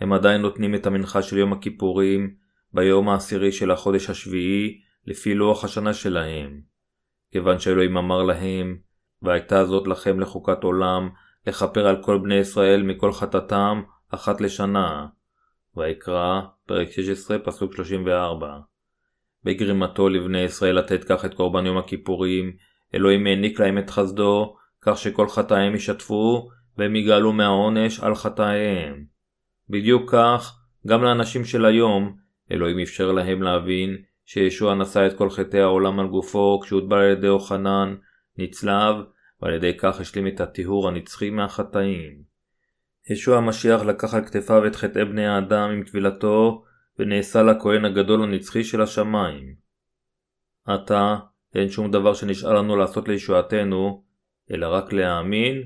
[0.00, 2.34] הם עדיין נותנים את המנחה של יום הכיפורים
[2.72, 6.60] ביום העשירי של החודש השביעי לפי לוח השנה שלהם.
[7.32, 8.89] כיוון שאלוהים אמר להם,
[9.22, 11.08] והייתה זאת לכם לחוקת עולם,
[11.46, 15.06] לכפר על כל בני ישראל מכל חטאתם אחת לשנה.
[15.76, 18.58] ויקרא, פרק 16, פסוק 34.
[19.44, 22.52] בגרימתו לבני ישראל לתת כך את קורבן יום הכיפורים,
[22.94, 29.04] אלוהים העניק להם את חסדו, כך שכל חטאיהם ישתפו, והם יגאלו מהעונש על חטאיהם.
[29.70, 32.16] בדיוק כך, גם לאנשים של היום,
[32.52, 37.28] אלוהים אפשר להם להבין שישוע נשא את כל חטאי העולם על גופו כשהוטבל על ידי
[37.28, 37.94] אוחנן,
[38.40, 38.96] נצלב,
[39.42, 42.22] ועל ידי כך השלים את הטיהור הנצחי מהחטאים.
[43.10, 46.64] ישוע המשיח לקח על כתפיו את חטאי בני האדם עם טבילתו,
[46.98, 49.54] ונעשה לכהן הגדול הנצחי של השמיים.
[50.64, 51.16] עתה,
[51.54, 54.04] אין שום דבר שנשאר לנו לעשות לישועתנו,
[54.50, 55.62] אלא רק להאמין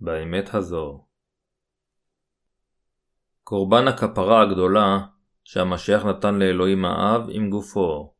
[0.00, 1.06] באמת הזו.
[3.42, 4.98] קורבן הכפרה הגדולה
[5.44, 8.15] שהמשיח נתן לאלוהים האב עם גופו.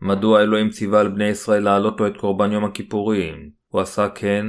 [0.00, 3.50] מדוע אלוהים ציווה על בני ישראל להעלות לו את קורבן יום הכיפורים?
[3.68, 4.46] הוא עשה כן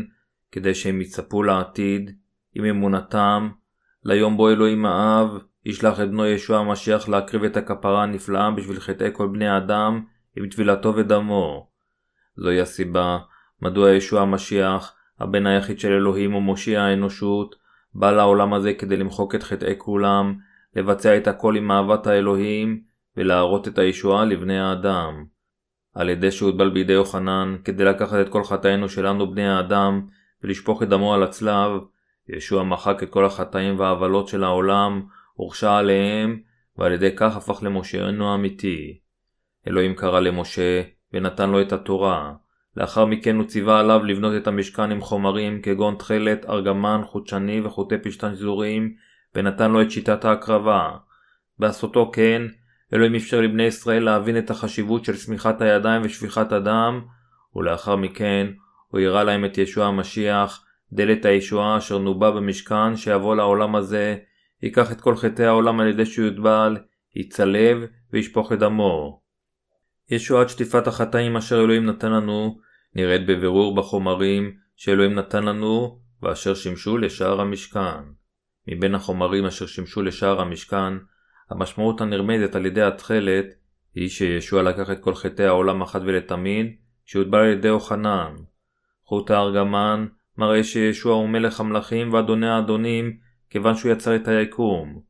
[0.52, 2.12] כדי שהם יצפו לעתיד,
[2.56, 3.50] עם אמונתם,
[4.04, 5.28] ליום בו אלוהים האב
[5.66, 10.04] ישלח את בנו ישוע המשיח להקריב את הכפרה הנפלאה בשביל חטאי כל בני האדם
[10.38, 11.70] עם טבילתו ודמו.
[12.36, 13.18] זוהי הסיבה
[13.62, 17.56] מדוע ישוע המשיח, הבן היחיד של אלוהים ומושיע האנושות,
[17.94, 20.36] בא לעולם הזה כדי למחוק את חטאי כולם,
[20.76, 22.82] לבצע את הכל עם אהבת האלוהים,
[23.18, 25.26] ולהראות את הישועה לבני האדם.
[25.96, 30.08] על ידי שהוטבל בידי יוחנן, כדי לקחת את כל חטאינו שלנו בני האדם,
[30.44, 31.72] ולשפוך את דמו על הצלב,
[32.30, 35.02] ישוע מחק את כל החטאים והעוולות של העולם,
[35.34, 36.40] הורשע עליהם,
[36.78, 39.00] ועל ידי כך הפך למושענו האמיתי.
[39.68, 40.82] אלוהים קרא למשה,
[41.14, 42.34] ונתן לו את התורה.
[42.78, 47.98] לאחר מכן הוא ציווה עליו לבנות את המשכן עם חומרים כגון תכלת, ארגמן, חודשני וחוטי
[47.98, 48.94] פשתן שזורים,
[49.36, 50.92] ונתן לו את שיטת ההקרבה.
[51.60, 52.42] בעשותו כן,
[52.94, 57.02] אלוהים אפשר לבני ישראל להבין את החשיבות של סמיכת הידיים ושפיכת הדם,
[57.56, 58.48] ולאחר מכן
[58.88, 64.16] הוא הראה להם את ישוע המשיח, דלת הישועה אשר נובע במשכן שיבוא לעולם הזה,
[64.64, 66.78] ייקח את כל חטאי העולם על ידי שהוא יוטבל,
[67.16, 67.78] יצלב
[68.14, 69.22] וישפוך את דמו.
[70.12, 72.60] ישועת שטיפת החטאים אשר אלוהים נתן לנו,
[72.96, 78.04] נראית בבירור בחומרים שאלוהים נתן לנו, ואשר שימשו לשער המשכן.
[78.68, 80.94] מבין החומרים אשר שימשו לשער המשכן,
[81.50, 83.46] המשמעות הנרמזת על ידי התכלת,
[83.96, 88.36] היא שישוע לקח את כל חטאי העולם אחת ולתמיד, שהוטבל על ידי אוחנן.
[89.06, 90.08] חוט הארגמן
[90.38, 93.18] מראה שישוע הוא מלך המלכים ואדוני האדונים,
[93.50, 95.02] כיוון שהוא יצר את היקום.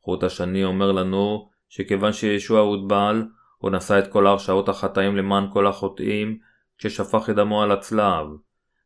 [0.00, 3.24] חוט השני אומר לנו, שכיוון שישוע הוטבל,
[3.58, 6.38] הוא נשא את כל הרשעות החטאים למען כל החוטאים,
[6.78, 8.26] כששפך את דמו על הצלב.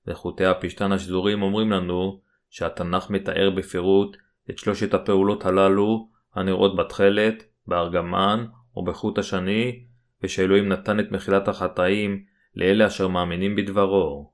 [0.07, 4.17] וחוטי הפשתן השזורים אומרים לנו, שהתנ"ך מתאר בפירוט
[4.51, 9.85] את שלושת הפעולות הללו, הנראות בתכלת, בארגמן ובחוט השני,
[10.23, 12.25] ושאלוהים נתן את מחילת החטאים
[12.57, 14.33] לאלה אשר מאמינים בדברו.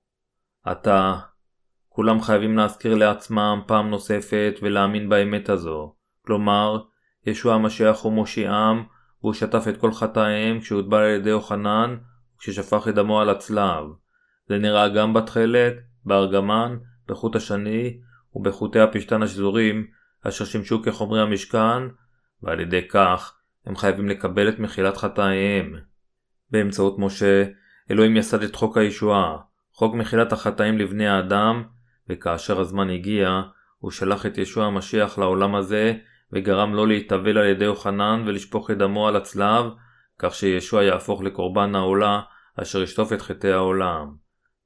[0.64, 1.18] עתה,
[1.88, 5.94] כולם חייבים להזכיר לעצמם פעם נוספת ולהאמין באמת הזו.
[6.26, 6.82] כלומר,
[7.26, 8.84] ישוע המשיח הוא מושיעם,
[9.20, 11.96] והוא שטף את כל חטאיהם כשהוטבל על ידי יוחנן,
[12.36, 13.84] וכששפך את דמו על הצלב.
[14.48, 16.76] זה נראה גם בתכלת, בארגמן,
[17.08, 18.00] בחוט השני,
[18.34, 19.86] ובחוטי הפשתן השזורים,
[20.22, 21.82] אשר שימשו כחומרי המשכן,
[22.42, 25.74] ועל ידי כך הם חייבים לקבל את מחילת חטאיהם.
[26.50, 27.44] באמצעות משה,
[27.90, 29.36] אלוהים יסד את חוק הישועה,
[29.72, 31.62] חוק מחילת החטאים לבני האדם,
[32.08, 33.42] וכאשר הזמן הגיע,
[33.78, 35.94] הוא שלח את ישוע המשיח לעולם הזה,
[36.32, 39.64] וגרם לו להתאבל על ידי יוחנן ולשפוך את דמו על הצלב,
[40.18, 42.20] כך שישוע יהפוך לקורבן העולה,
[42.56, 44.14] אשר ישטוף את חטאי העולם.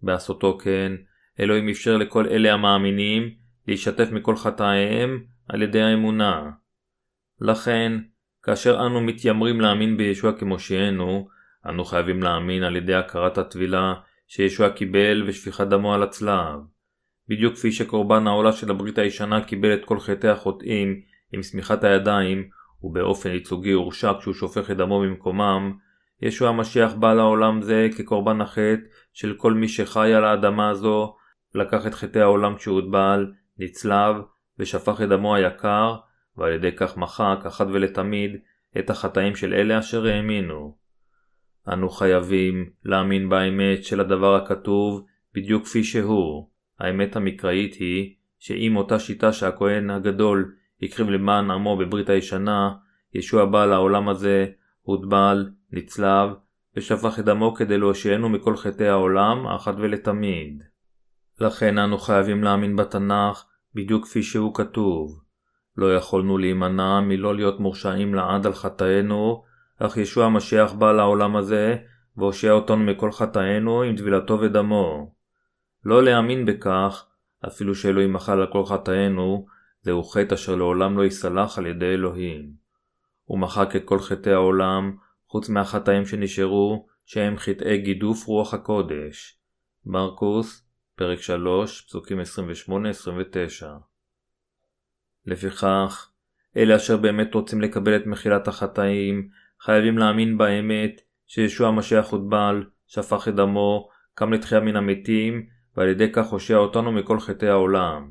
[0.03, 0.93] בעשותו כן,
[1.41, 3.31] אלוהים אפשר לכל אלה המאמינים
[3.69, 6.51] להשתתף מכל חטאיהם על ידי האמונה.
[7.41, 7.93] לכן,
[8.43, 11.29] כאשר אנו מתיימרים להאמין בישוע כמושיענו,
[11.67, 13.95] אנו חייבים להאמין על ידי הכרת הטבילה
[14.27, 16.61] שישוע קיבל ושפיכת דמו על הצלב.
[17.29, 21.01] בדיוק כפי שקורבן העולה של הברית הישנה קיבל את כל חטאי החוטאים
[21.33, 22.49] עם שמיכת הידיים,
[22.83, 25.73] ובאופן ייצוגי הורשע כשהוא שופך את דמו במקומם,
[26.23, 31.17] ישוע המשיח בא לעולם זה כקורבן החטא של כל מי שחי על האדמה הזו,
[31.55, 34.17] לקח את חטאי העולם כשהוא הוטבל, נצלב
[34.59, 35.97] ושפך את דמו היקר,
[36.37, 38.37] ועל ידי כך מחק אחת ולתמיד
[38.79, 40.77] את החטאים של אלה אשר האמינו.
[41.69, 46.49] אנו חייבים להאמין באמת של הדבר הכתוב בדיוק כפי שהוא.
[46.79, 52.75] האמת המקראית היא שאם אותה שיטה שהכהן הגדול הקריב למען עמו בברית הישנה,
[53.15, 54.47] ישוע בא לעולם הזה,
[54.83, 56.31] הוטבל, נצלב,
[56.77, 60.63] ושפך את דמו כדי להושיענו מכל חטאי העולם, אחת ולתמיד.
[61.41, 65.23] לכן אנו חייבים להאמין בתנ"ך בדיוק כפי שהוא כתוב.
[65.77, 69.43] לא יכולנו להימנע מלא להיות מורשעים לעד על חטאינו,
[69.79, 71.77] אך ישוע המשיח בא לעולם הזה,
[72.17, 75.15] והושיע אותנו מכל חטאינו עם טבילתו ודמו.
[75.85, 77.07] לא להאמין בכך,
[77.47, 79.47] אפילו שאלוהים מחל על כל חטאינו,
[79.83, 82.51] זהו חטא אשר לעולם לא ייסלח על ידי אלוהים.
[83.25, 84.97] הוא מחק את כל חטאי העולם,
[85.29, 89.39] חוץ מהחטאים שנשארו, שהם חטאי גידוף רוח הקודש.
[89.87, 90.69] מרקוס,
[91.03, 92.23] פרק 3, פסוקים 28-29
[95.27, 96.11] לפיכך,
[96.57, 99.29] אלה אשר באמת רוצים לקבל את מחילת החטאים,
[99.61, 106.13] חייבים להאמין באמת שישוע המשיח הוטבל, שפך את דמו, קם לתחייה מן המתים, ועל ידי
[106.13, 108.11] כך הושע אותנו מכל חטאי העולם.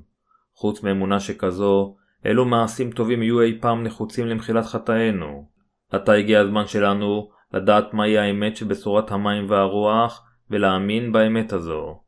[0.54, 5.50] חוץ מאמונה שכזו, אילו מעשים טובים יהיו אי פעם נחוצים למחילת חטאינו.
[5.92, 12.02] עתה הגיע הזמן שלנו לדעת מהי האמת שבשורת המים והרוח, ולהאמין באמת הזו.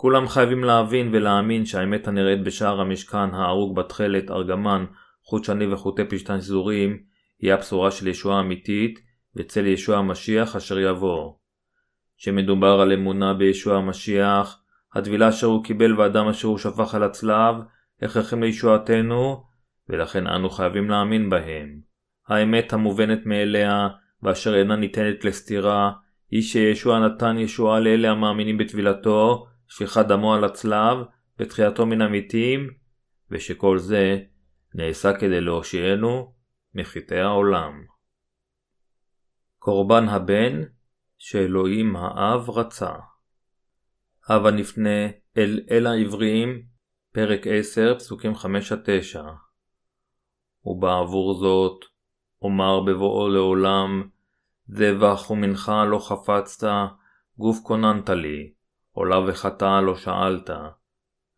[0.00, 4.84] כולם חייבים להבין ולהאמין שהאמת הנראית בשער המשכן ההרוג בתכלת, ארגמן,
[5.24, 6.98] חוט שני וחוטי פשתן שזורים,
[7.38, 9.00] היא הבשורה של ישועה אמיתית,
[9.36, 11.32] וצל ישוע המשיח אשר יבוא.
[12.18, 14.62] כשמדובר על אמונה בישוע המשיח,
[14.94, 17.54] הטבילה אשר הוא קיבל והדם אשר הוא שפך על הצלב,
[18.02, 19.44] הכרחים לישועתנו,
[19.88, 21.80] ולכן אנו חייבים להאמין בהם.
[22.28, 23.88] האמת המובנת מאליה,
[24.22, 25.92] ואשר אינה ניתנת לסתירה,
[26.30, 30.98] היא שישוע נתן ישועה לאלה המאמינים בטבילתו, שפיכת דמו על הצלב,
[31.38, 32.70] ותחייתו מן המתים,
[33.30, 34.18] ושכל זה
[34.74, 36.34] נעשה כדי להושיענו
[36.74, 37.84] מחטאי העולם.
[39.58, 40.62] קורבן הבן
[41.18, 42.92] שאלוהים האב רצה.
[44.28, 46.62] הבה נפנה אל אל העבריים,
[47.12, 48.36] פרק 10, פסוקים 5-9.
[50.64, 51.84] ובעבור זאת,
[52.42, 54.08] אומר בבואו לעולם,
[54.66, 56.66] זבח ומנחה לא חפצת,
[57.38, 58.52] גוף כוננת לי,
[58.98, 60.50] עולה וחטאה לא שאלת.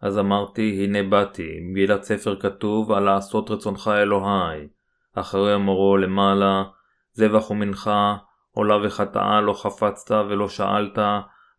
[0.01, 4.69] אז אמרתי, הנה באתי, מגילת ספר כתוב על לעשות רצונך אלוהי.
[5.15, 6.65] אחרי אמורו למעלה,
[7.13, 8.17] זבח ומנחה,
[8.51, 10.99] עולה וחטאה לא חפצת ולא שאלת,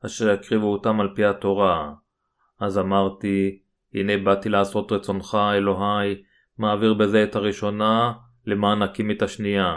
[0.05, 1.93] אשר יקריבו אותם על פי התורה.
[2.59, 3.59] אז אמרתי,
[3.93, 6.23] הנה באתי לעשות רצונך, אלוהי,
[6.57, 8.13] מעביר בזה את הראשונה,
[8.45, 9.75] למען נקים את השנייה.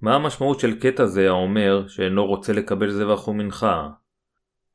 [0.00, 3.88] מה המשמעות של קטע זה האומר שאינו רוצה לקבל זבח ומנחה?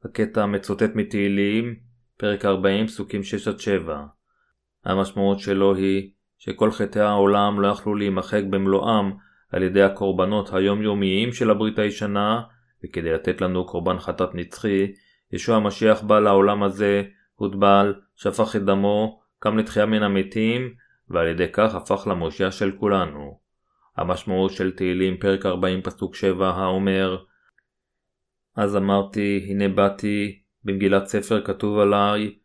[0.05, 1.75] הקטע מצוטט מתהילים,
[2.17, 3.21] פרק 40, פסוקים
[3.87, 3.91] 6-7.
[4.85, 9.11] המשמעות שלו היא שכל חטאי העולם לא יכלו להימחק במלואם
[9.51, 12.41] על ידי הקורבנות היומיומיים של הברית הישנה,
[12.83, 14.91] וכדי לתת לנו קורבן חטאת נצחי,
[15.31, 17.03] ישוע המשיח בא לעולם הזה,
[17.35, 20.73] הוטבל, שפך את דמו, קם לתחייה מן המתים,
[21.09, 23.39] ועל ידי כך הפך למושיע של כולנו.
[23.97, 27.17] המשמעות של תהילים פרק 40 פסוק 7 האומר
[28.55, 32.35] אז אמרתי הנה באתי במגילת ספר כתוב עליי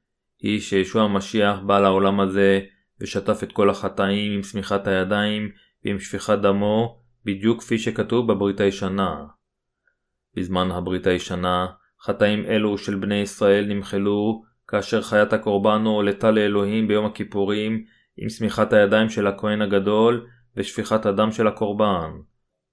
[0.42, 2.60] היא שישוע המשיח בא לעולם הזה
[3.00, 5.50] ושטף את כל החטאים עם שמיכת הידיים
[5.84, 9.24] ועם שפיכת דמו בדיוק כפי שכתוב בברית הישנה.
[10.36, 11.66] בזמן הברית הישנה
[12.02, 17.84] חטאים אלו של בני ישראל נמחלו כאשר חיית הקורבן הועלתה לאלוהים ביום הכיפורים
[18.16, 22.10] עם שמיכת הידיים של הכהן הגדול ושפיכת הדם של הקורבן.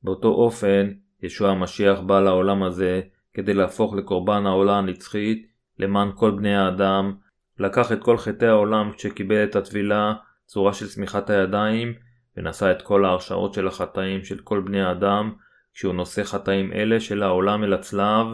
[0.04, 0.90] באותו אופן,
[1.24, 3.02] ישוע המשיח בא לעולם הזה
[3.34, 5.48] כדי להפוך לקורבן העולה הנצחית
[5.80, 7.16] למען כל בני האדם,
[7.60, 10.14] לקח את כל חטאי העולם כשקיבל את הטבילה,
[10.46, 11.94] צורה של שמיכת הידיים,
[12.38, 15.34] ונשא את כל ההרשאות של החטאים של כל בני האדם,
[15.74, 18.28] כשהוא נושא חטאים אלה של העולם אל הצלב,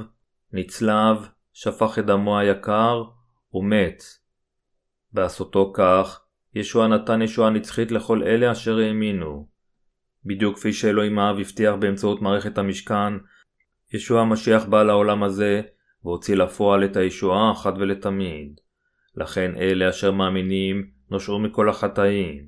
[0.53, 3.03] נצלב, שפך את דמו היקר,
[3.53, 4.03] ומת.
[5.13, 6.21] בעשותו כך,
[6.55, 9.47] ישוע נתן ישועה נצחית לכל אלה אשר האמינו.
[10.25, 13.13] בדיוק כפי שאלוהים האב הבטיח באמצעות מערכת המשכן,
[13.93, 15.61] ישוע המשיח בא לעולם הזה,
[16.03, 18.59] והוציא לפועל את הישועה אחת ולתמיד.
[19.15, 22.47] לכן אלה אשר מאמינים נושעו מכל החטאים.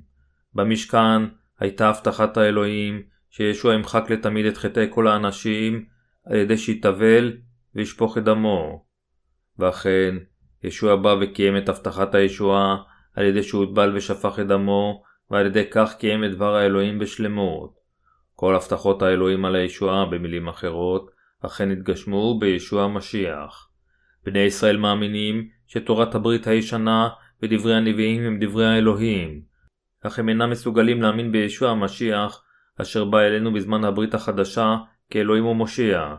[0.54, 1.22] במשכן
[1.60, 5.84] הייתה הבטחת האלוהים שישוע ימחק לתמיד את חטאי כל האנשים
[6.26, 7.36] על ידי שיטבל
[7.74, 8.84] וישפוך את דמו.
[9.58, 10.14] ואכן,
[10.64, 12.76] ישוע בא וקיים את הבטחת הישועה
[13.14, 17.74] על ידי שהוטבל ושפך את דמו, ועל ידי כך קיים את דבר האלוהים בשלמות.
[18.34, 21.10] כל הבטחות האלוהים על הישועה, במילים אחרות,
[21.42, 23.68] אכן התגשמו בישוע המשיח.
[24.24, 27.08] בני ישראל מאמינים שתורת הברית הישנה
[27.42, 29.42] ודברי הנביאים הם דברי האלוהים,
[30.02, 32.42] אך הם אינם מסוגלים להאמין בישוע המשיח,
[32.80, 34.76] אשר בא אלינו בזמן הברית החדשה
[35.10, 36.14] כאלוהים ומושיע.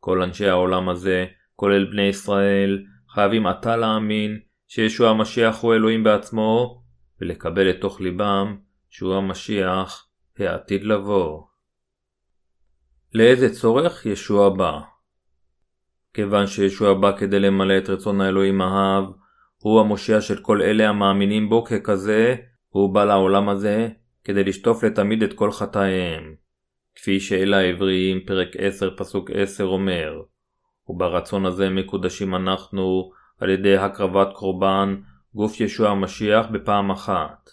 [0.00, 4.38] כל אנשי העולם הזה, כולל בני ישראל, חייבים עתה להאמין
[4.68, 6.82] שישוע המשיח הוא אלוהים בעצמו,
[7.20, 8.56] ולקבל לתוך ליבם
[8.90, 10.08] שהוא המשיח
[10.38, 11.42] העתיד לבוא.
[13.14, 14.80] לאיזה צורך ישוע בא?
[16.14, 19.04] כיוון שישוע בא כדי למלא את רצון האלוהים אהב,
[19.58, 22.34] הוא המושיע של כל אלה המאמינים בו ככזה,
[22.68, 23.88] הוא בא לעולם הזה
[24.24, 26.34] כדי לשטוף לתמיד את כל חטאיהם.
[26.94, 30.22] כפי שאלה העבריים פרק 10 פסוק 10 אומר,
[30.88, 34.96] וברצון הזה מקודשים אנחנו על ידי הקרבת קורבן
[35.34, 37.50] גוף ישוע המשיח בפעם אחת.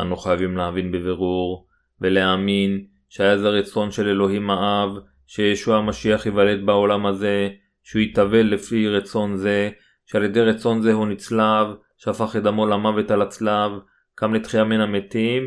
[0.00, 1.66] אנו חייבים להבין בבירור
[2.00, 4.90] ולהאמין שהיה זה רצון של אלוהים האב
[5.26, 7.48] שישוע המשיח ייוולד בעולם הזה,
[7.82, 9.70] שהוא יתאבל לפי רצון זה,
[10.06, 13.72] שעל ידי רצון זה הוא נצלב, שהפך את דמו למוות על הצלב,
[14.14, 15.42] קם לתחייה מן המתים,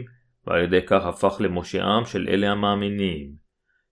[0.47, 3.31] ועל ידי כך הפך למושיעם של אלה המאמינים.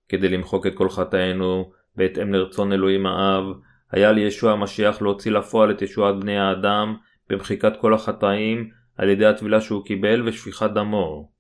[0.10, 3.44] כדי למחוק את כל חטאינו, בהתאם לרצון אלוהים האב,
[3.92, 6.96] היה לישוע המשיח להוציא לפועל את ישועת בני האדם
[7.30, 11.32] במחיקת כל החטאים על ידי הטבילה שהוא קיבל ושפיכת דמו.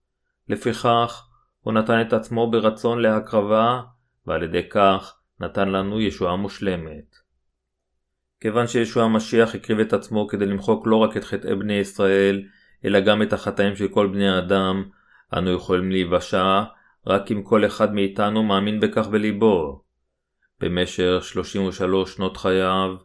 [0.50, 1.28] לפיכך,
[1.66, 3.82] הוא נתן את עצמו ברצון להקרבה,
[4.28, 7.16] ועל ידי כך נתן לנו ישועה מושלמת.
[8.40, 12.44] כיוון שישוע המשיח הקריב את עצמו כדי למחוק לא רק את חטאי בני ישראל,
[12.86, 14.84] אלא גם את החטאים של כל בני האדם,
[15.38, 16.64] אנו יכולים להיוושע
[17.08, 19.84] רק אם כל אחד מאיתנו מאמין בכך בליבו.
[20.60, 22.96] במשך 33 שנות חייו,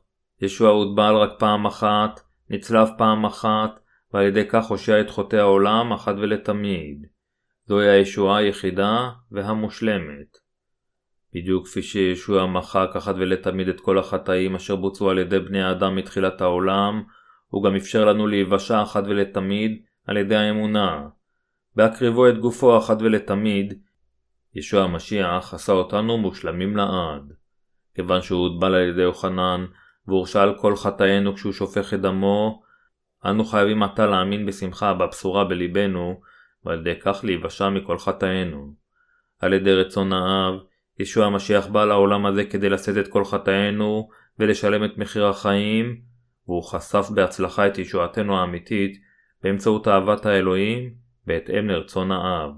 [0.41, 3.81] ישוע הוטבל רק פעם אחת, נצלב פעם אחת,
[4.15, 7.07] ועל ידי כך הושע את חוטאי העולם אחת ולתמיד.
[7.71, 10.39] זוהי הישועה היחידה והמושלמת.
[11.35, 15.97] בדיוק כפי שישוע מחק אחת ולתמיד את כל החטאים אשר בוצעו על ידי בני האדם
[15.97, 17.03] מתחילת העולם,
[17.49, 21.09] הוא גם אפשר לנו להיוושע אחת ולתמיד על ידי האמונה.
[21.77, 23.75] בהקריבו את גופו אחת ולתמיד,
[24.55, 27.33] ישוע המשיח עשה אותנו מושלמים לעד.
[27.95, 29.65] כיוון שהוא הוטבל על ידי יוחנן,
[30.07, 32.63] והורשע על כל חטאינו כשהוא שופך את דמו,
[33.25, 36.21] אנו חייבים עתה להאמין בשמחה בבשורה בליבנו,
[36.65, 38.75] ועל ידי כך להיוושע מכל חטאינו.
[39.39, 40.55] על ידי רצון האב,
[40.99, 44.09] ישוע המשיח בא לעולם הזה כדי לשאת את כל חטאינו
[44.39, 46.01] ולשלם את מחיר החיים,
[46.47, 49.01] והוא חשף בהצלחה את ישועתנו האמיתית
[49.43, 50.95] באמצעות אהבת האלוהים
[51.27, 52.51] בהתאם לרצון האב.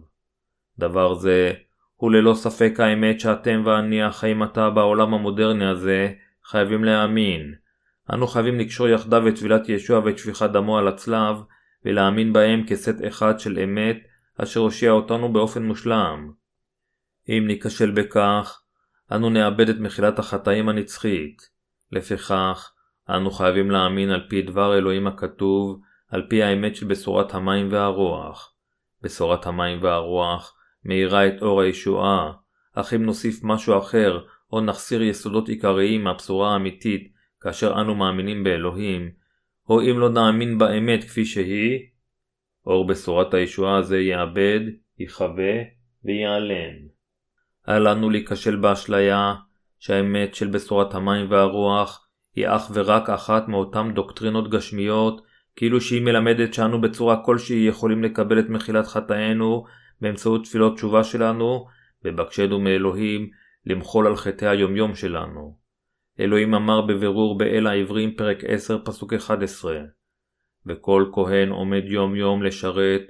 [0.79, 1.53] דבר זה
[1.97, 6.13] הוא ללא ספק האמת שאתם ואני החיים עתה בעולם המודרני הזה
[6.45, 7.55] חייבים להאמין.
[8.13, 11.37] אנו חייבים לקשור יחדיו את טבילת ישוע ואת שפיכת דמו על הצלב
[11.85, 13.97] ולהאמין בהם כסט אחד של אמת
[14.39, 16.33] אשר הושיע אותנו באופן מושלם.
[17.29, 18.63] אם ניכשל בכך,
[19.13, 21.49] אנו נאבד את מחילת החטאים הנצחית.
[21.93, 22.73] לפיכך,
[23.11, 28.55] אנו חייבים להאמין על פי דבר אלוהים הכתוב, על פי האמת של בשורת המים והרוח.
[29.03, 30.55] בשורת המים והרוח
[30.85, 32.33] מאירה את אור הישועה,
[32.75, 34.21] אך אם נוסיף משהו אחר,
[34.53, 39.11] או נחסיר יסודות עיקריים מהבשורה האמיתית, כאשר אנו מאמינים באלוהים,
[39.73, 41.79] או אם לא נאמין באמת כפי שהיא,
[42.67, 44.61] אור בשורת הישועה הזה יאבד,
[44.99, 45.53] יכבה
[46.05, 46.75] וייעלם.
[47.69, 49.35] אל לנו להיכשל באשליה
[49.79, 55.23] שהאמת של בשורת המים והרוח היא אך ורק אחת מאותן דוקטרינות גשמיות,
[55.57, 59.65] כאילו שהיא מלמדת שאנו בצורה כלשהי יכולים לקבל את מחילת חטאינו
[60.01, 61.67] באמצעות תפילות תשובה שלנו,
[62.05, 63.31] ובקשנו מאלוהים
[63.67, 65.62] למחול על חטאי היומיום שלנו.
[66.23, 69.81] אלוהים אמר בבירור באל העברים פרק 10 פסוק 11
[70.67, 73.03] וכל כהן עומד יום יום לשרת,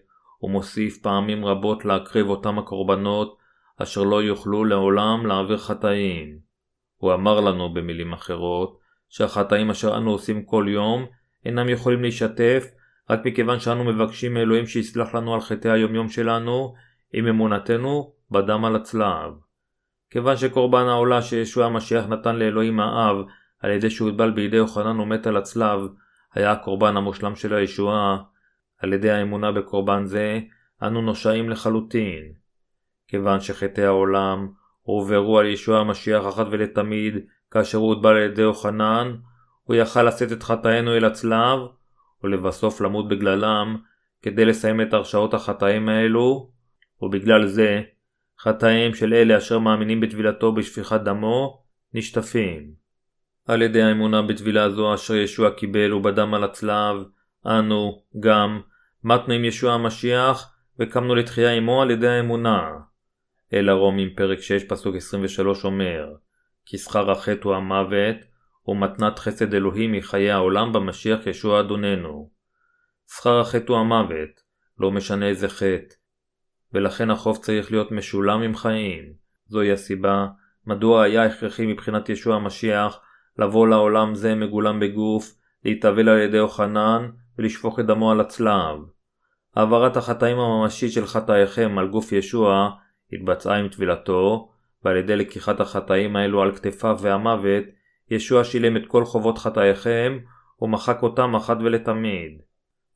[0.42, 3.38] ומוסיף פעמים רבות להקריב אותם הקורבנות,
[3.82, 6.38] אשר לא יוכלו לעולם להעביר חטאים.
[6.96, 11.06] הוא אמר לנו במילים אחרות, שהחטאים אשר אנו עושים כל יום,
[11.44, 12.66] אינם יכולים להשתף,
[13.10, 16.74] רק מכיוון שאנו מבקשים מאלוהים שיסלח לנו על חטאי היומיום שלנו,
[17.12, 19.32] עם אמונתנו בדם על הצלב.
[20.12, 23.16] כיוון שקורבן העולה שישוע המשיח נתן לאלוהים האב,
[23.60, 25.80] על ידי שהוטבל בידי יוחנן ומת על הצלב,
[26.34, 28.18] היה הקורבן המושלם של הישועה,
[28.78, 30.40] על ידי האמונה בקורבן זה,
[30.82, 32.32] אנו נושעים לחלוטין.
[33.08, 34.48] כיוון שחטאי העולם
[34.82, 37.14] הועברו על ישוע המשיח אחת ולתמיד,
[37.50, 39.14] כאשר הוא הוטבל על ידי יוחנן,
[39.62, 41.58] הוא יכל לשאת את חטאינו אל הצלב,
[42.24, 43.76] ולבסוף למות בגללם,
[44.22, 46.50] כדי לסיים את הרשעות החטאים האלו,
[47.02, 47.82] ובגלל זה,
[48.42, 51.62] חטאים של אלה אשר מאמינים בטבילתו בשפיכת דמו,
[51.94, 52.72] נשטפים.
[53.46, 56.96] על ידי האמונה בטבילה זו אשר ישוע קיבל ובדם על הצלב,
[57.46, 58.60] אנו, גם,
[59.04, 62.70] מתנו עם ישוע המשיח, וקמנו לתחייה עמו על ידי האמונה.
[63.54, 66.14] אל הרומים פרק 6 פסוק 23 אומר
[66.66, 68.16] כי שכר החטא הוא המוות
[68.68, 72.30] ומתנת חסד אלוהים מחיי העולם במשיח ישוע אדוננו.
[73.16, 74.40] שכר החטא הוא המוות,
[74.78, 76.01] לא משנה איזה חטא.
[76.74, 79.12] ולכן החוב צריך להיות משולם עם חיים.
[79.46, 80.26] זוהי הסיבה
[80.66, 83.00] מדוע היה הכרחי מבחינת ישוע המשיח
[83.38, 88.78] לבוא לעולם זה מגולם בגוף, להתאבל על ידי יוחנן ולשפוך את דמו על הצלב.
[89.56, 92.70] העברת החטאים הממשית של חטאיכם על גוף ישוע
[93.12, 94.52] התבצעה עם טבילתו,
[94.84, 97.64] ועל ידי לקיחת החטאים האלו על כתפיו והמוות,
[98.10, 100.18] ישוע שילם את כל חובות חטאיכם,
[100.62, 102.40] ומחק אותם אחת ולתמיד.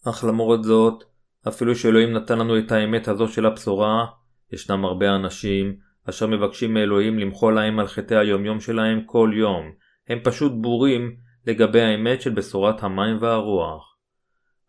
[0.09, 1.05] אך למרות זאת,
[1.49, 4.07] אפילו שאלוהים נתן לנו את האמת הזו של הבשורה,
[4.53, 5.77] ישנם הרבה אנשים
[6.09, 9.73] אשר מבקשים מאלוהים למחול להם על חטאי היומיום שלהם כל יום.
[10.09, 11.17] הם פשוט בורים
[11.47, 13.97] לגבי האמת של בשורת המים והרוח.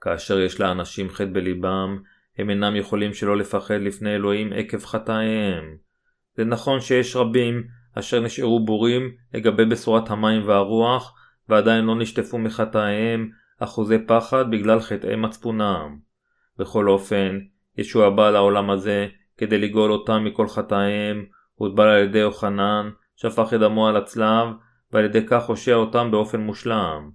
[0.01, 1.97] כאשר יש לאנשים חטא בליבם,
[2.37, 5.77] הם אינם יכולים שלא לפחד לפני אלוהים עקב חטאיהם.
[6.35, 7.63] זה נכון שיש רבים
[7.93, 11.15] אשר נשארו בורים לגבי בשורת המים והרוח,
[11.49, 16.06] ועדיין לא נשטפו מחטאיהם אחוזי פחד בגלל חטאי מצפונם.
[16.59, 17.39] בכל אופן,
[17.77, 23.59] ישוע בא לעולם הזה כדי לגאול אותם מכל חטאיהם, הוטבל על ידי יוחנן, שפך את
[23.59, 24.47] דמו על הצלב,
[24.91, 27.09] ועל ידי כך הושע אותם באופן מושלם.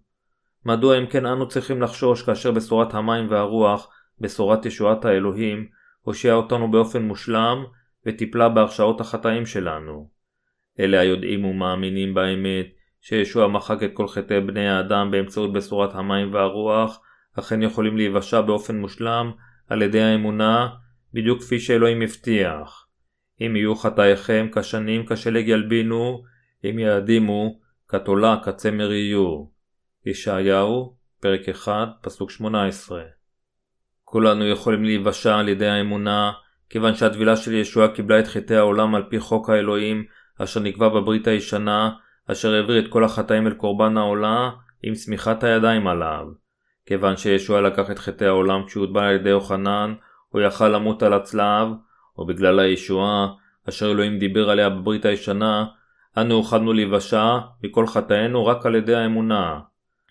[0.66, 3.88] מדוע אם כן אנו צריכים לחשוש כאשר בשורת המים והרוח,
[4.20, 5.66] בשורת ישועת האלוהים,
[6.02, 7.64] הושיע אותנו באופן מושלם,
[8.06, 10.10] וטיפלה בהרשאות החטאים שלנו.
[10.80, 12.66] אלה היודעים ומאמינים באמת,
[13.00, 17.00] שישוע מחק את כל חטאי בני האדם באמצעות בשורת המים והרוח,
[17.38, 19.32] אכן יכולים להיוושע באופן מושלם
[19.68, 20.68] על ידי האמונה,
[21.14, 22.86] בדיוק כפי שאלוהים הבטיח.
[23.40, 26.22] אם יהיו חטאיכם כשנים כשלג ילבינו,
[26.64, 27.58] אם יעדימו,
[27.88, 29.44] כתולה כצמר יהיו.
[30.06, 33.02] ישעיהו, פרק 1, פסוק 18.
[34.04, 36.32] כולנו יכולים להיוושע על ידי האמונה,
[36.70, 40.04] כיוון שהטבילה של ישוע קיבלה את חטאי העולם על פי חוק האלוהים,
[40.38, 41.90] אשר נקבע בברית הישנה,
[42.26, 44.50] אשר העביר את כל החטאים אל קורבן העולה,
[44.82, 46.41] עם שמיכת הידיים עליו.
[46.86, 49.94] כיוון שישוע לקח את חטאי העולם כשהוטבע על ידי יוחנן,
[50.28, 51.68] הוא יכל למות על הצלב,
[52.18, 53.28] או בגלל הישועה,
[53.68, 55.64] אשר אלוהים דיבר עליה בברית הישנה,
[56.18, 59.60] אנו אוכלנו להיוושע מכל חטאינו רק על ידי האמונה.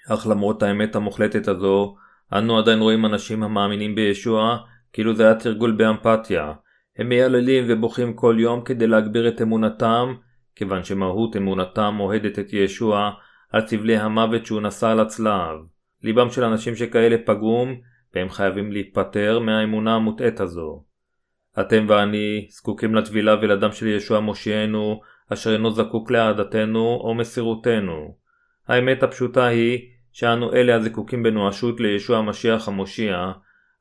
[0.09, 1.95] אך למרות האמת המוחלטת הזו,
[2.34, 4.57] אנו עדיין רואים אנשים המאמינים בישוע
[4.93, 6.53] כאילו זה היה תרגול באמפתיה.
[6.97, 10.15] הם מייללים ובוכים כל יום כדי להגביר את אמונתם,
[10.55, 13.11] כיוון שמהות אמונתם אוהדת את ישוע
[13.51, 15.57] על סבלי המוות שהוא נשא על הצלב.
[16.04, 17.76] ליבם של אנשים שכאלה פגום,
[18.16, 20.84] והם חייבים להתפטר מהאמונה המוטעית הזו.
[21.60, 25.02] אתם ואני זקוקים לטבילה ולדם של ישוע מושיענו,
[25.34, 28.16] אשר אינו זקוק לאהדתנו או מסירותנו.
[28.68, 29.80] האמת הפשוטה היא
[30.12, 33.32] שאנו אלה הזקוקים בנואשות לישוע המשיח המושיע,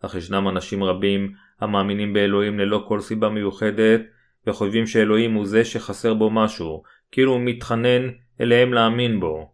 [0.03, 4.01] אך ישנם אנשים רבים המאמינים באלוהים ללא כל סיבה מיוחדת,
[4.47, 8.09] וחושבים שאלוהים הוא זה שחסר בו משהו, כאילו הוא מתחנן
[8.41, 9.53] אליהם להאמין בו.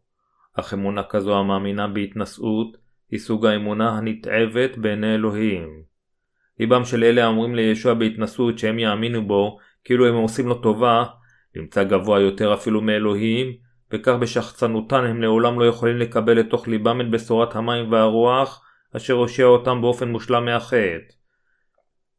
[0.57, 2.77] אך אמונה כזו המאמינה בהתנשאות,
[3.11, 5.83] היא סוג האמונה הנתעבת בעיני אלוהים.
[6.61, 11.05] ליבם של אלה האומרים לישוע בהתנשאות שהם יאמינו בו, כאילו הם עושים לו טובה,
[11.57, 13.57] נמצא גבוה יותר אפילו מאלוהים,
[13.93, 18.65] וכך בשחצנותן הם לעולם לא יכולים לקבל לתוך ליבם את בשורת המים והרוח,
[18.97, 21.13] אשר הושיע אותם באופן מושלם מהחטא.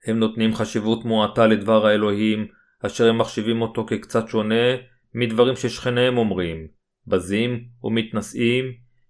[0.05, 2.47] הם נותנים חשיבות מועטה לדבר האלוהים,
[2.85, 4.75] אשר הם מחשיבים אותו כקצת שונה
[5.13, 6.67] מדברים ששכניהם אומרים,
[7.07, 8.65] בזים ומתנשאים,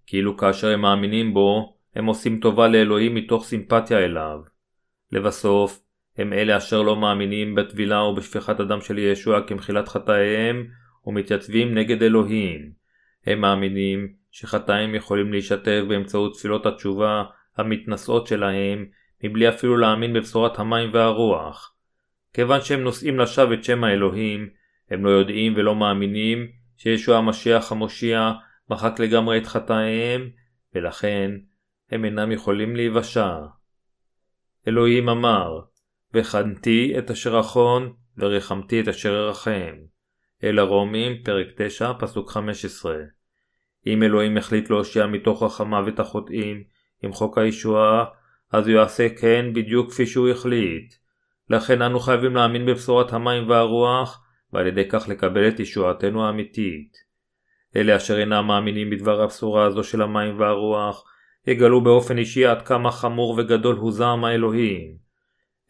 [0.08, 4.39] כאילו כאשר הם מאמינים בו, הם עושים טובה לאלוהים מתוך סימפתיה אליו.
[5.12, 5.80] לבסוף,
[6.18, 10.68] הם אלה אשר לא מאמינים בטבילה או בשפיכת הדם של ישוע כמחילת חטאיהם,
[11.06, 12.72] ומתייצבים נגד אלוהים.
[13.26, 17.24] הם מאמינים שחטאים יכולים להישטף באמצעות תפילות התשובה
[17.58, 18.86] המתנשאות שלהם,
[19.24, 21.74] מבלי אפילו להאמין בבשורת המים והרוח.
[22.34, 24.50] כיוון שהם נושאים לשווא את שם האלוהים,
[24.89, 26.48] הם לא יודעים ולא מאמינים
[26.78, 28.32] שישוע המשיח המושיע
[28.70, 30.30] מחק לגמרי את חטאיהם,
[30.76, 31.32] ולכן
[31.92, 33.38] הם אינם יכולים להיוושע.
[34.68, 35.60] אלוהים אמר,
[36.14, 39.76] וחנתי את אשר אחון, ורחמתי את אשר ארחם.
[40.44, 42.96] אל הרומים, פרק 9, פסוק 15.
[43.88, 46.64] אם אלוהים החליט להושיע מתוך החמוות החוטאים
[47.04, 48.06] עם חוק הישועה,
[48.52, 50.94] אז הוא יעשה כן בדיוק כפי שהוא החליט.
[51.50, 54.24] לכן אנו חייבים להאמין בבשורת המים והרוח,
[54.54, 56.98] ועל ידי כך לקבל את ישועתנו האמיתית.
[57.76, 61.04] אלה אשר אינם מאמינים בדבר הבשורה הזו של המים והרוח,
[61.48, 64.95] יגלו באופן אישי עד כמה חמור וגדול הוא זעם האלוהים.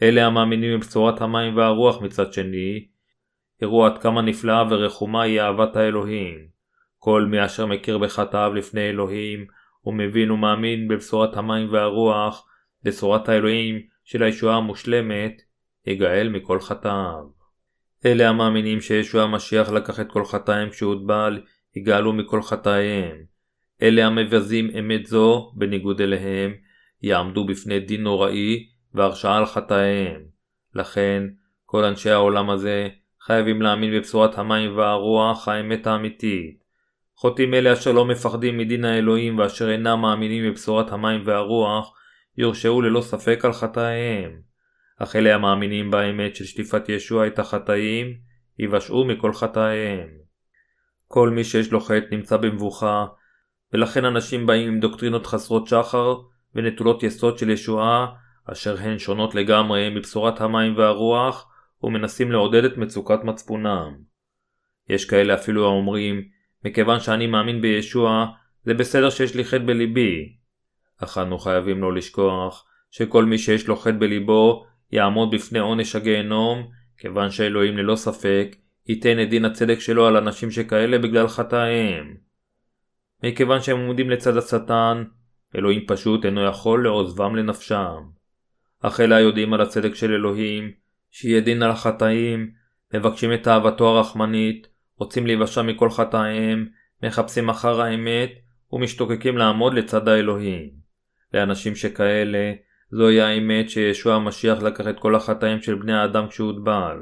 [0.02, 2.88] אלה המאמינים בבשורת המים והרוח מצד שני,
[3.62, 6.48] יראו עד כמה נפלאה ורחומה היא אהבת האלוהים.
[6.98, 9.46] כל מי אשר מכיר בחטאיו לפני אלוהים,
[9.86, 12.48] ומבין ומאמין בבשורת המים והרוח,
[12.84, 15.42] בשורת האלוהים של הישועה המושלמת,
[15.88, 17.37] יגאל מכל חטאיו.
[18.08, 21.42] אלה המאמינים שישוע המשיח לקח את כל חטאיהם כשהוטבל,
[21.76, 23.18] יגאלו מכל חטאיהם.
[23.82, 26.54] אלה המבזים אמת זו, בניגוד אליהם,
[27.02, 30.22] יעמדו בפני דין נוראי והרשעה על חטאיהם.
[30.76, 31.24] לכן,
[31.66, 32.90] כל אנשי העולם הזה
[33.22, 36.64] חייבים להאמין בבשורת המים והרוח, האמת האמיתית.
[37.16, 41.94] חוטאים אלה אשר לא מפחדים מדין האלוהים ואשר אינם מאמינים בבשורת המים והרוח,
[42.38, 44.42] יורשעו ללא ספק על חטאיהם.
[44.98, 48.18] אך אלה המאמינים באמת של שטיפת ישוע את החטאים,
[48.60, 50.08] יבשעו מכל חטאיהם.
[51.08, 53.06] כל מי שיש לו חטא נמצא במבוכה,
[53.74, 56.16] ולכן אנשים באים עם דוקטרינות חסרות שחר
[56.56, 58.08] ונטולות יסוד של ישועה,
[58.52, 61.52] אשר הן שונות לגמרי מבשורת המים והרוח,
[61.84, 63.98] ומנסים לעודד את מצוקת מצפונם.
[64.90, 66.22] יש כאלה אפילו האומרים,
[66.66, 68.26] מכיוון שאני מאמין בישוע,
[68.64, 70.36] זה בסדר שיש לי חטא בליבי.
[71.04, 76.68] אך אנו חייבים לא לשכוח, שכל מי שיש לו חטא בליבו, יעמוד בפני עונש הגיהנום,
[76.98, 78.56] כיוון שאלוהים ללא ספק,
[78.88, 82.16] ייתן את דין הצדק שלו על אנשים שכאלה בגלל חטאיהם.
[83.24, 85.04] מכיוון שהם עומדים לצד השטן,
[85.56, 88.04] אלוהים פשוט אינו יכול לעוזבם לנפשם.
[88.82, 90.72] אך אלה היודעים על הצדק של אלוהים,
[91.12, 92.52] שיהיה דין על החטאים,
[92.94, 94.68] מבקשים את אהבתו הרחמנית,
[94.98, 96.68] רוצים להיוושע מכל חטאיהם,
[97.04, 98.32] מחפשים אחר האמת,
[98.72, 100.70] ומשתוקקים לעמוד לצד האלוהים.
[101.34, 102.54] לאנשים שכאלה,
[102.92, 106.98] זוהי האמת שישוע המשיח לקח את כל החטאים של בני האדם כשהוטבל.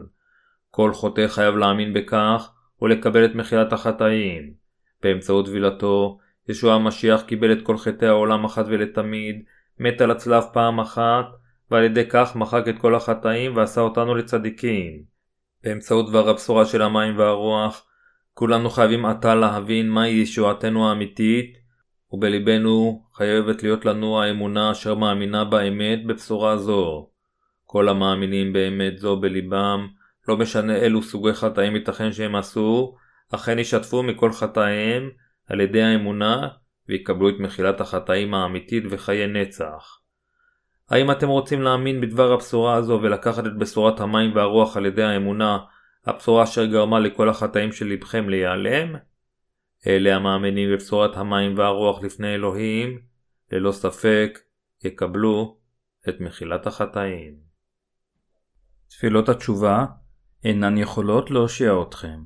[0.71, 4.53] כל חוטא חייב להאמין בכך, ולקבל את מחילת החטאים.
[5.03, 6.19] באמצעות טבילתו,
[6.49, 9.43] ישוע המשיח קיבל את כל חטאי העולם אחת ולתמיד,
[9.79, 11.25] מת על הצלב פעם אחת,
[11.71, 15.03] ועל ידי כך מחק את כל החטאים ועשה אותנו לצדיקים.
[15.63, 17.86] באמצעות דבר הבשורה של המים והרוח,
[18.33, 21.57] כולנו חייבים עתה להבין מהי ישועתנו האמיתית,
[22.16, 27.09] ובלבנו חייבת להיות לנו האמונה אשר מאמינה באמת בבשורה זו.
[27.66, 29.88] כל המאמינים באמת זו בליבם,
[30.28, 32.95] לא משנה אילו סוגי חטאים ייתכן שהם עשו,
[33.36, 35.09] אכן ישתפו מכל חטאיהם
[35.49, 36.47] על ידי האמונה
[36.89, 39.99] ויקבלו את מחילת החטאים האמיתית וחיי נצח.
[40.89, 45.57] האם אתם רוצים להאמין בדבר הבשורה הזו ולקחת את בשורת המים והרוח על ידי האמונה,
[46.05, 48.95] הבשורה אשר גרמה לכל החטאים של לבכם להיעלם?
[49.88, 52.99] אלה המאמינים בבשורת המים והרוח לפני אלוהים,
[53.51, 54.39] ללא ספק
[54.83, 55.57] יקבלו
[56.09, 57.36] את מחילת החטאים.
[58.88, 59.86] תפילות התשובה
[60.43, 62.19] אינן יכולות להושיע אתכם.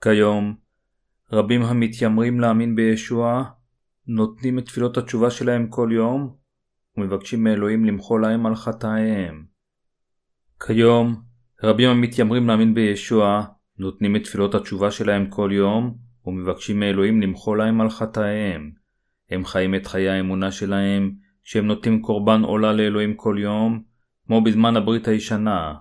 [0.00, 0.54] כיום,
[1.32, 3.44] רבים המתיימרים להאמין בישוע,
[4.06, 6.36] נותנים את תפילות התשובה שלהם כל יום,
[6.96, 9.44] ומבקשים מאלוהים למחול להם על חטאיהם.
[10.66, 11.22] כיום,
[11.62, 13.44] רבים המתיימרים להאמין בישוע,
[13.78, 18.70] נותנים את תפילות התשובה שלהם כל יום, ומבקשים מאלוהים למחול להם על חטאיהם.
[19.30, 21.12] הם חיים את חיי האמונה שלהם,
[21.44, 23.82] כשהם נותנים קורבן עולה לאלוהים כל יום,
[24.26, 25.74] כמו בזמן הברית הישנה.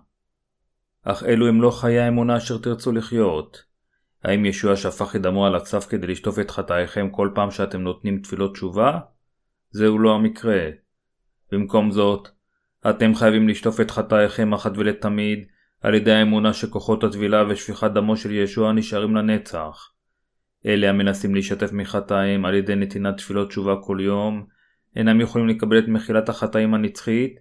[1.03, 3.63] אך אלו הם לא חיי האמונה אשר תרצו לחיות.
[4.23, 8.19] האם ישוע שפך את דמו על הצף כדי לשטוף את חטאיכם כל פעם שאתם נותנים
[8.19, 8.99] תפילות תשובה?
[9.71, 10.69] זהו לא המקרה.
[11.51, 12.27] במקום זאת,
[12.89, 15.39] אתם חייבים לשטוף את חטאיכם אחת ולתמיד
[15.81, 19.91] על ידי האמונה שכוחות הטבילה ושפיכת דמו של ישוע נשארים לנצח.
[20.65, 24.45] אלה המנסים להשתף מחטאים על ידי נתינת תפילות תשובה כל יום,
[24.95, 27.39] אינם יכולים לקבל את מחילת החטאים הנצחית,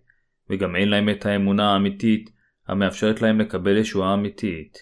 [0.50, 2.30] וגם אין להם את האמונה האמיתית
[2.68, 4.78] המאפשרת להם לקבל ישועה אמיתית.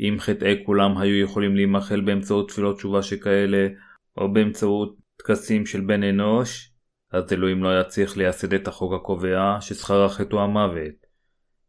[0.00, 3.68] אם חטאי כולם היו יכולים להימחל באמצעות תפילות תשובה שכאלה,
[4.16, 6.72] או באמצעות טקסים של בן אנוש,
[7.12, 11.06] אז אלוהים לא היה צריך לייסד את החוק הקובע ששכר החטא הוא המוות.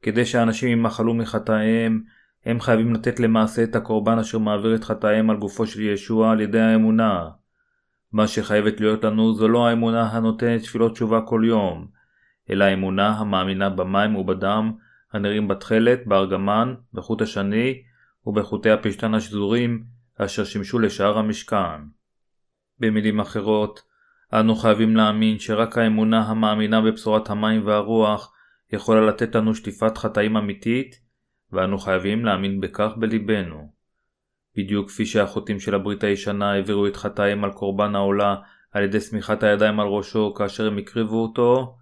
[0.02, 2.02] כדי שאנשים ימחלו מחטאיהם,
[2.46, 6.42] הם חייבים לתת למעשה את הקורבן אשר מעביר את חטאיהם על גופו של ישוע על
[6.42, 7.30] ידי האמונה.
[8.12, 11.88] מה שחייבת להיות לנו זו לא האמונה הנותנת תפילות תשובה כל יום,
[12.50, 14.72] אלא האמונה המאמינה במים ובדם
[15.14, 17.82] הנראים בתכלת, בארגמן, בחוט השני
[18.26, 19.84] ובחוטי הפשתן השזורים
[20.18, 21.82] אשר שימשו לשאר המשכן.
[22.80, 23.82] במילים אחרות,
[24.34, 28.34] אנו חייבים להאמין שרק האמונה המאמינה בבשורת המים והרוח
[28.74, 31.00] יכולה לתת לנו שטיפת חטאים אמיתית,
[31.54, 33.72] ואנו חייבים להאמין בכך בליבנו.
[34.58, 38.36] בדיוק כפי שהחוטאים של הברית הישנה העבירו את חטאים על קורבן העולה
[38.72, 41.78] על ידי סמיכת הידיים על ראשו כאשר הם הקריבו אותו,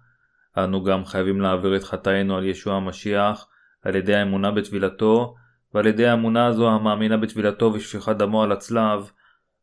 [0.58, 3.46] אנו גם חייבים להעביר את חטאינו על ישוע המשיח
[3.82, 5.34] על ידי האמונה בטבילתו,
[5.74, 9.10] ועל ידי האמונה הזו המאמינה בטבילתו ושפיכת דמו על הצלב,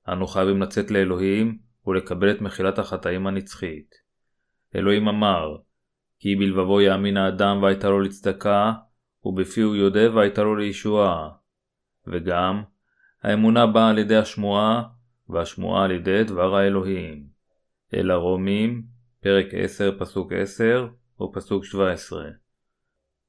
[0.10, 3.96] אנו חייבים לצאת לאלוהים ולקבל את מחילת החטאים הנצחית.
[4.76, 5.58] אלוהים אמר,
[6.20, 8.74] כי בלבבו יאמין האדם והייתה לו לצדקה,
[9.26, 11.30] ובפיהו יודה והייתה לו לישועה.
[12.08, 12.64] וגם,
[13.24, 14.84] האמונה באה על ידי השמועה,
[15.30, 17.24] והשמועה על ידי דבר האלוהים.
[17.94, 18.84] אל הרומים,
[19.22, 20.88] פרק 10 פסוק 10
[21.22, 22.26] ופסוק 17.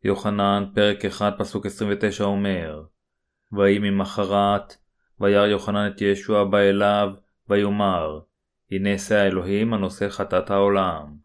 [0.04, 2.82] יוחנן, פרק 1 פסוק 29 אומר
[3.52, 4.76] ויהי ממחרת,
[5.20, 7.08] וירא יוחנן את ישוע בא אליו,
[7.48, 8.20] ויאמר
[8.70, 11.16] הנה שא האלוהים הנושא חטאת העולם.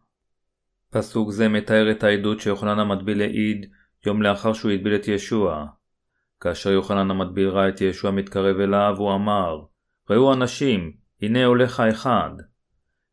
[0.90, 3.66] פסוק זה מתאר את העדות שיוחנן המטביל העיד
[4.06, 5.66] יום לאחר שהוא הטביל את ישוע.
[6.40, 9.60] כאשר יוחנן המטביל ראה את ישוע מתקרב אליו, הוא אמר,
[10.10, 10.92] ראו אנשים,
[11.22, 12.30] הנה הולך האחד.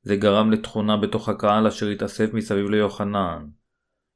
[0.02, 3.46] זה גרם לתכונה בתוך הקהל אשר התאסף מסביב ליוחנן.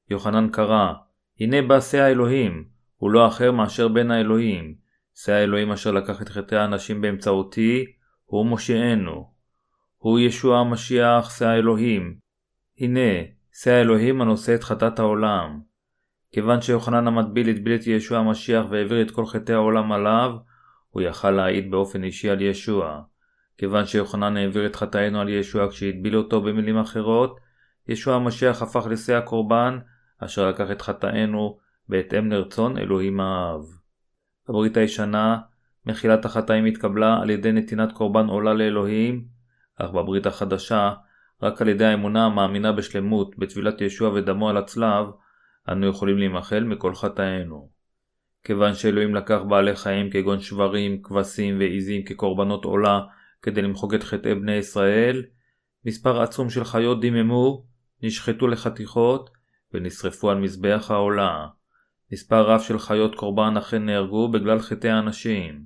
[0.10, 0.94] יוחנן קרא,
[1.40, 2.66] הנה בא שא האלוהים,
[2.96, 4.76] הוא לא אחר מאשר בן האלוהים.
[5.16, 7.86] שא האלוהים אשר לקח את חטאי האנשים באמצעותי,
[8.26, 9.34] הוא מושיענו.
[9.98, 12.16] הוא ישוע המשיח, שא האלוהים.
[12.80, 13.24] הנה,
[13.54, 15.62] שא האלוהים הנושא את חטאת העולם.
[16.36, 20.32] כיוון שיוחנן המטביל הטביל את ישוע המשיח והעביר את כל חטאי העולם עליו,
[20.90, 23.02] הוא יכל להעיד באופן אישי על ישוע.
[23.58, 27.40] כיוון שיוחנן העביר את חטאינו על ישוע כשהטביל אותו במילים אחרות,
[27.88, 29.80] ישוע המשיח הפך לשא הקורבן,
[30.20, 31.58] אשר לקח את חטאינו
[31.90, 33.62] בהתאם לרצון אלוהים האב.
[34.50, 35.38] בברית הישנה,
[35.86, 39.26] מחילת החטאים התקבלה על ידי נתינת קורבן עולה לאלוהים,
[39.78, 40.94] אך בברית החדשה,
[41.44, 45.06] רק על ידי האמונה המאמינה בשלמות בטבילת ישוע ודמו על הצלב,
[45.70, 47.70] אנו יכולים להימחל מכל חטאינו.
[48.44, 53.02] כיוון שאלוהים לקח בעלי חיים כגון שברים, כבשים ועיזים כקורבנות עולה
[53.42, 55.24] כדי למחוק את חטאי בני ישראל,
[55.86, 57.66] מספר עצום של חיות דיממו,
[58.04, 59.30] נשחטו לחתיכות
[59.74, 61.48] ונשרפו על מזבח העולה.
[62.12, 65.66] מספר רב של חיות קורבן אכן נהרגו בגלל חטאי האנשים.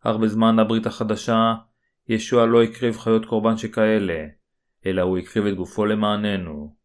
[0.00, 1.54] אך בזמן הברית החדשה,
[2.08, 4.26] ישוע לא הקריב חיות קורבן שכאלה,
[4.86, 6.81] אלא הוא הקריב את גופו למעננו.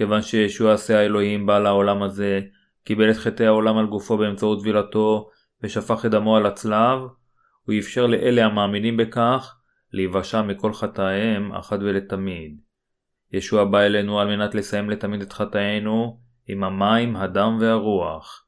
[0.00, 2.40] כיוון שישוע עשה האלוהים בעל העולם הזה,
[2.84, 5.30] קיבל את חטאי העולם על גופו באמצעות טבילתו,
[5.62, 6.98] ושפך את דמו על הצלב,
[7.62, 9.56] הוא אפשר לאלה המאמינים בכך,
[9.92, 12.60] להיוושע מכל חטאיהם אחת ולתמיד.
[13.32, 18.46] ישוע בא אלינו על מנת לסיים לתמיד את חטאינו, עם המים, הדם והרוח.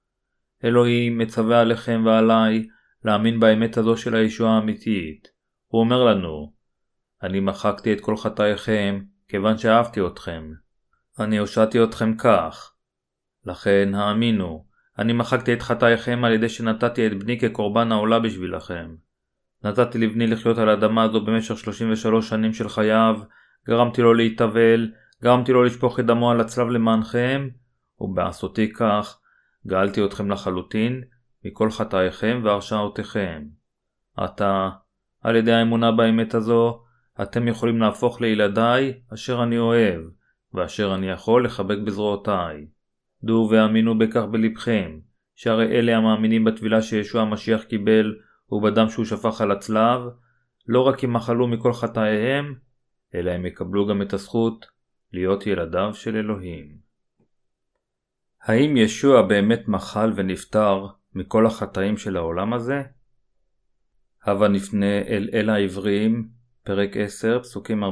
[0.65, 2.67] אלוהים מצווה עליכם ועליי
[3.05, 5.29] להאמין באמת הזו של הישועה האמיתית.
[5.67, 6.53] הוא אומר לנו,
[7.23, 10.62] אני מחקתי את כל חטאיכם, כיוון שאהבתי אתכם.
[11.23, 12.73] אני הושעתי אתכם כך.
[13.47, 14.65] לכן האמינו,
[14.99, 18.95] אני מחקתי את חטאיכם על ידי שנתתי את בני כקורבן העולה בשבילכם.
[19.65, 23.21] נתתי לבני לחיות על האדמה הזו במשך 33 שנים של חייו,
[23.67, 24.91] גרמתי לו להתאבל,
[25.23, 27.49] גרמתי לו לשפוך את דמו על הצלב למענכם,
[28.01, 29.19] ובעשותי כך,
[29.67, 31.03] גאלתי אתכם לחלוטין
[31.45, 33.43] מכל חטאיכם והרשעותיכם.
[34.17, 34.71] עתה,
[35.23, 36.83] על ידי האמונה באמת הזו,
[37.23, 40.01] אתם יכולים להפוך לילדיי אשר אני אוהב,
[40.55, 42.67] ואשר אני יכול לחבק בזרועותיי.
[43.25, 44.99] דעו והאמינו בכך בלבכם,
[45.35, 48.15] שהרי אלה המאמינים בטבילה שישוע המשיח קיבל
[48.51, 50.01] ובדם שהוא שפך על הצלב,
[50.67, 52.55] לא רק ימחלו מכל חטאיהם,
[53.15, 54.67] אלא הם יקבלו גם את הזכות
[55.13, 56.77] להיות ילדיו של אלוהים.
[58.43, 62.83] האם ישוע באמת מחל ונפטר מכל החטאים של העולם הזה?
[64.25, 66.29] הבה נפנה אל אל העבריים,
[66.65, 67.87] פרק 10, פסוקים 14-18,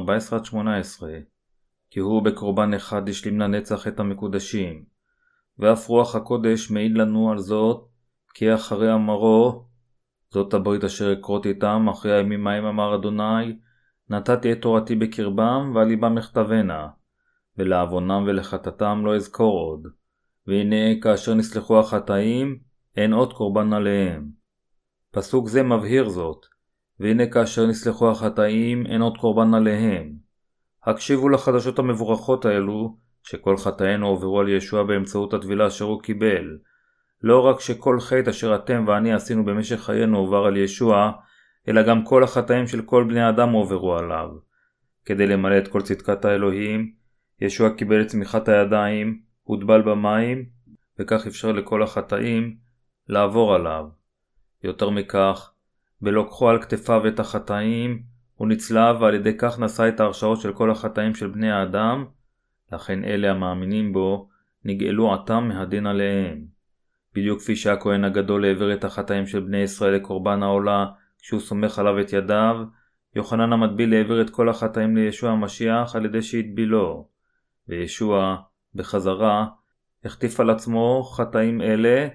[1.91, 4.83] כי הוא בקורבן אחד השלים לנצח את המקודשים,
[5.59, 7.87] ואף רוח הקודש מעיד לנו על זאת,
[8.33, 9.65] כי אחרי אמרו,
[10.29, 13.57] זאת הברית אשר אכרות איתם אחרי הימים ההם אמר אדוני,
[14.09, 16.87] נתתי את תורתי בקרבם ועל ליבם אכתבנה,
[17.57, 19.87] ולעוונם ולחטאתם לא אזכור עוד.
[20.47, 22.59] והנה כאשר נסלחו החטאים,
[22.97, 24.29] אין עוד קורבן עליהם.
[25.11, 26.45] פסוק זה מבהיר זאת,
[26.99, 30.30] והנה כאשר נסלחו החטאים, אין עוד קורבן עליהם.
[30.85, 36.57] הקשיבו לחדשות המבורכות האלו, שכל חטאינו עוברו על ישוע באמצעות הטבילה אשר הוא קיבל.
[37.23, 41.11] לא רק שכל חטא אשר אתם ואני עשינו במשך חיינו עובר על ישוע,
[41.67, 44.29] אלא גם כל החטאים של כל בני אדם הועברו עליו.
[45.05, 46.93] כדי למלא את כל צדקת האלוהים,
[47.41, 50.45] ישוע קיבל את צמיחת הידיים, הוטבל במים,
[50.99, 52.55] וכך אפשר לכל החטאים
[53.09, 53.85] לעבור עליו.
[54.63, 55.51] יותר מכך,
[56.01, 58.03] בלוקחו על כתפיו את החטאים,
[58.41, 62.05] הוא נצלב ועל ידי כך נשא את ההרשאות של כל החטאים של בני האדם,
[62.71, 64.29] לכן אלה המאמינים בו
[64.65, 66.45] נגאלו עתם מהדין עליהם.
[67.15, 70.85] בדיוק כפי שהכהן הגדול העביר את החטאים של בני ישראל לקורבן העולה
[71.19, 72.57] כשהוא סומך עליו את ידיו,
[73.15, 77.07] יוחנן המטביל העביר את כל החטאים לישוע המשיח על ידי שהטבילו,
[77.67, 78.35] וישוע,
[78.75, 79.45] בחזרה,
[80.05, 82.07] החטיף על עצמו חטאים אלה,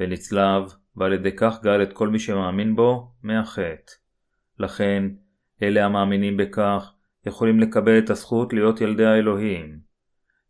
[0.00, 0.62] ונצלב,
[0.96, 3.92] ועל ידי כך גאל את כל מי שמאמין בו מהחטא.
[4.58, 5.04] לכן,
[5.62, 6.92] אלה המאמינים בכך,
[7.26, 9.78] יכולים לקבל את הזכות להיות ילדי האלוהים.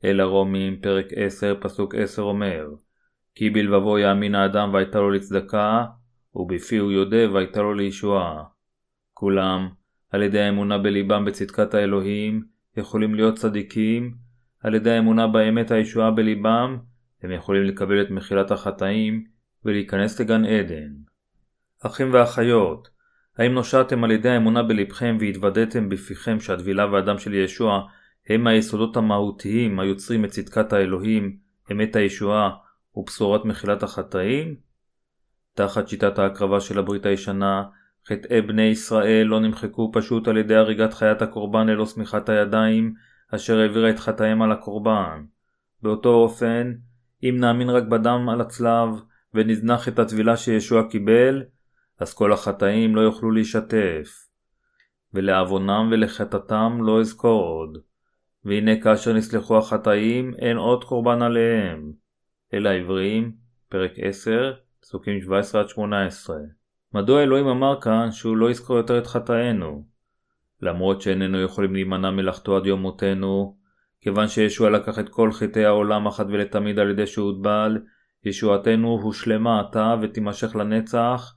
[0.05, 2.67] אל הרומים, פרק 10, פסוק 10 אומר,
[3.35, 5.85] כי בלבבו יאמין האדם והייתה לו לצדקה,
[6.35, 8.45] ובפיהו יודה והייתה לו לישועה.
[9.15, 9.69] כולם,
[10.11, 12.45] על ידי האמונה בליבם בצדקת האלוהים,
[12.77, 14.15] יכולים להיות צדיקים,
[14.61, 16.79] על ידי האמונה באמת הישועה בליבם,
[17.23, 19.25] הם יכולים לקבל את מחילת החטאים
[19.65, 20.93] ולהיכנס לגן עדן.
[21.87, 22.89] אחים ואחיות,
[23.39, 27.83] האם נושעתם על ידי האמונה בלבכם והתוודעתם בפיכם שהטבילה והדם של ישוע
[28.29, 31.37] הם היסודות המהותיים היוצרים את צדקת האלוהים,
[31.73, 32.51] אמת הישועה
[32.95, 34.57] ובשורת מחילת החטאים?
[35.55, 37.65] תחת שיטת ההקרבה של הברית הישנה,
[38.09, 42.95] חטאי בני ישראל לא נמחקו פשוט על ידי הריגת חיית הקורבן ללא שמיכת הידיים,
[43.35, 45.25] אשר העבירה את חטאיהם על הקורבן.
[45.83, 46.73] באותו אופן,
[47.23, 48.89] אם נאמין רק בדם על הצלב,
[49.35, 51.43] ונזנח את הטבילה שישוע קיבל,
[51.99, 54.27] אז כל החטאים לא יוכלו להישטף.
[55.15, 57.79] ולעוונם ולחטאתם לא אזכור עוד.
[58.45, 61.93] והנה כאשר נסלחו החטאים, אין עוד קורבן עליהם.
[62.55, 63.33] אל העבריים,
[63.69, 65.19] פרק 10, פסוקים
[65.79, 66.31] 17-18.
[66.95, 69.87] מדוע אלוהים אמר כאן שהוא לא יזכור יותר את חטאינו?
[70.63, 73.57] למרות שאיננו יכולים להימנע מלחטוא עד יום מותנו,
[74.01, 77.79] כיוון שישוע לקח את כל חטאי העולם אחת ולתמיד על ידי שהוטבל,
[78.25, 81.36] ישועתנו הושלמה עתה ותימשך לנצח,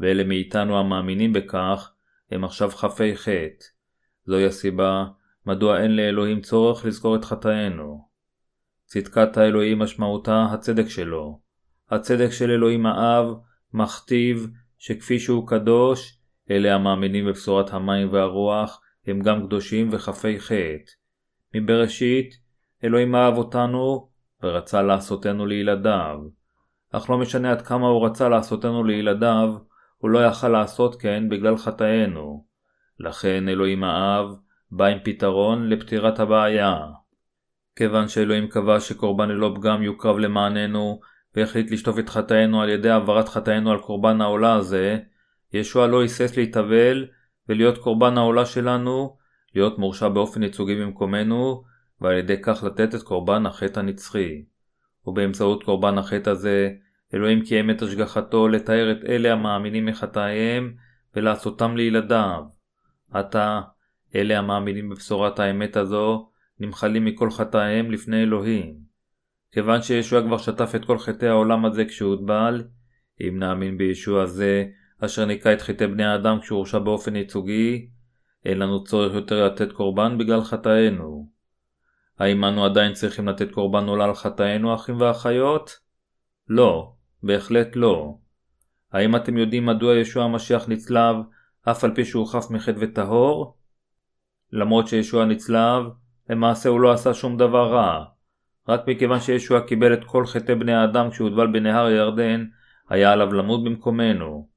[0.00, 1.92] ואלה מאיתנו המאמינים בכך,
[2.30, 3.64] הם עכשיו חפי חטא.
[4.26, 5.04] זוהי הסיבה
[5.46, 8.08] מדוע אין לאלוהים צורך לזכור את חטאינו.
[8.84, 11.40] צדקת האלוהים משמעותה הצדק שלו.
[11.90, 13.26] הצדק של אלוהים האב
[13.72, 14.46] מכתיב
[14.78, 16.18] שכפי שהוא קדוש,
[16.50, 20.92] אלה המאמינים בבשורת המים והרוח הם גם קדושים וחפי חטא.
[21.54, 22.34] מבראשית,
[22.84, 24.08] אלוהים אהב אותנו
[24.42, 26.18] ורצה לעשותנו לילדיו.
[26.92, 29.54] אך לא משנה עד כמה הוא רצה לעשותנו לילדיו,
[30.00, 32.44] הוא לא יכל לעשות כן בגלל חטאינו.
[33.00, 34.26] לכן אלוהים האב
[34.70, 36.76] בא עם פתרון לפתירת הבעיה.
[37.76, 41.00] כיוון שאלוהים קבע שקורבן ללא פגם יוקרב למעננו,
[41.36, 44.98] והחליט לשטוף את חטאינו על ידי העברת חטאינו על קורבן העולה הזה,
[45.52, 47.06] ישוע לא היסס להתאבל
[47.48, 49.16] ולהיות קורבן העולה שלנו,
[49.54, 51.62] להיות מורשע באופן ייצוגי במקומנו,
[52.00, 54.44] ועל ידי כך לתת את קורבן החטא הנצחי.
[55.06, 56.70] ובאמצעות קורבן החטא הזה,
[57.14, 60.74] אלוהים קיים את השגחתו לתאר את אלה המאמינים מחטאיהם
[61.16, 62.44] ולעשותם לילדיו.
[63.12, 63.60] עתה,
[64.14, 66.30] אלה המאמינים בבשורת האמת הזו,
[66.60, 68.74] נמחלים מכל חטאיהם לפני אלוהים.
[69.52, 72.64] כיוון שישוע כבר שטף את כל חטאי העולם הזה כשהוטבל,
[73.20, 74.64] אם נאמין בישוע זה,
[75.00, 77.88] אשר ניקה את חטאי בני האדם כשהוא הורשע באופן ייצוגי,
[78.44, 81.30] אין לנו צורך יותר לתת קורבן בגלל חטאינו.
[82.18, 85.78] האם אנו עדיין צריכים לתת קורבן עולה על חטאינו, אחים ואחיות?
[86.48, 86.92] לא,
[87.22, 88.14] בהחלט לא.
[88.92, 91.16] האם אתם יודעים מדוע ישוע המשיח נצלב,
[91.70, 93.56] אף על פי שהוא חף מחטא וטהור?
[94.52, 95.84] למרות שישוע נצלב,
[96.30, 98.04] למעשה הוא לא עשה שום דבר רע.
[98.68, 102.44] רק מכיוון שישוע קיבל את כל חטאי בני האדם כשהוטבל בנהר הירדן,
[102.88, 104.48] היה עליו למות במקומנו.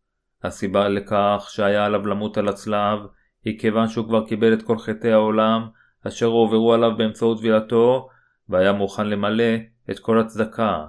[0.43, 2.99] הסיבה לכך שהיה עליו למות על הצלב,
[3.45, 5.67] היא כיוון שהוא כבר קיבל את כל חטאי העולם,
[6.07, 8.09] אשר הועברו עליו באמצעות טבילתו,
[8.49, 9.53] והיה מוכן למלא
[9.89, 10.85] את כל הצדקה.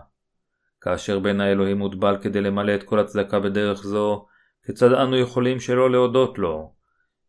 [0.84, 4.26] כאשר בן האלוהים מוטבל כדי למלא את כל הצדקה בדרך זו,
[4.66, 6.72] כיצד אנו יכולים שלא להודות לו?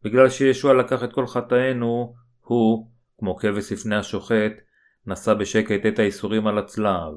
[0.04, 2.88] בגלל שישוע לקח את כל חטאינו, הוא,
[3.20, 4.52] כמו כבש לפני השוחט,
[5.08, 7.14] נשא בשקט את האיסורים על הצלב.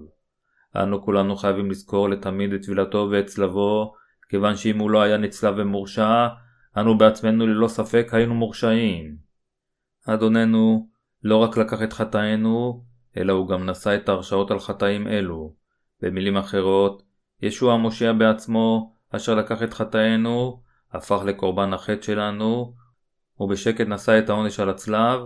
[0.76, 3.95] אנו כולנו חייבים לזכור לתמיד את טבילתו ואת צלבו,
[4.28, 6.28] כיוון שאם הוא לא היה נצלב ומורשע,
[6.76, 9.16] אנו בעצמנו ללא ספק היינו מורשעים.
[10.07, 10.89] אדוננו
[11.22, 12.84] לא רק לקח את חטאינו,
[13.16, 15.59] אלא הוא גם נשא את ההרשעות על חטאים אלו.
[16.03, 17.03] במילים אחרות,
[17.43, 22.75] ישוע המושיע בעצמו, אשר לקח את חטאינו, הפך לקורבן החטא שלנו,
[23.41, 25.21] ובשקט נשא את העונש על הצלב,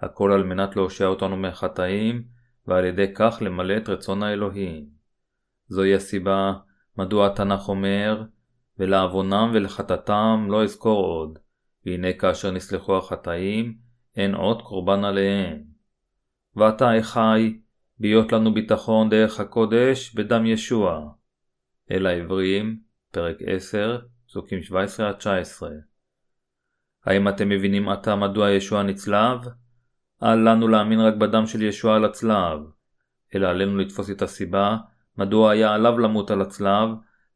[0.00, 2.24] הכל על מנת להושיע אותנו מהחטאים,
[2.66, 4.86] ועל ידי כך למלא את רצון האלוהים.
[5.68, 6.52] זוהי הסיבה
[6.98, 8.22] מדוע התנ"ך אומר,
[8.78, 11.38] ולעוונם ולחטאתם לא אזכור עוד,
[11.86, 13.74] והנה כאשר נסלחו החטאים,
[14.16, 15.62] אין עוד קורבן עליהם.
[16.56, 17.58] ועתה אחי,
[18.04, 21.10] בהיות לנו ביטחון דרך הקודש בדם ישוע.
[21.90, 22.78] אל העברים,
[23.10, 24.72] פרק 10, פסוקים 17-19.
[27.04, 29.38] האם אתם מבינים עתה מדוע ישוע נצלב?
[30.22, 32.60] אל לנו להאמין רק בדם של ישוע על הצלב,
[33.34, 34.76] אלא עלינו לתפוס את הסיבה
[35.18, 36.88] מדוע היה עליו למות על הצלב,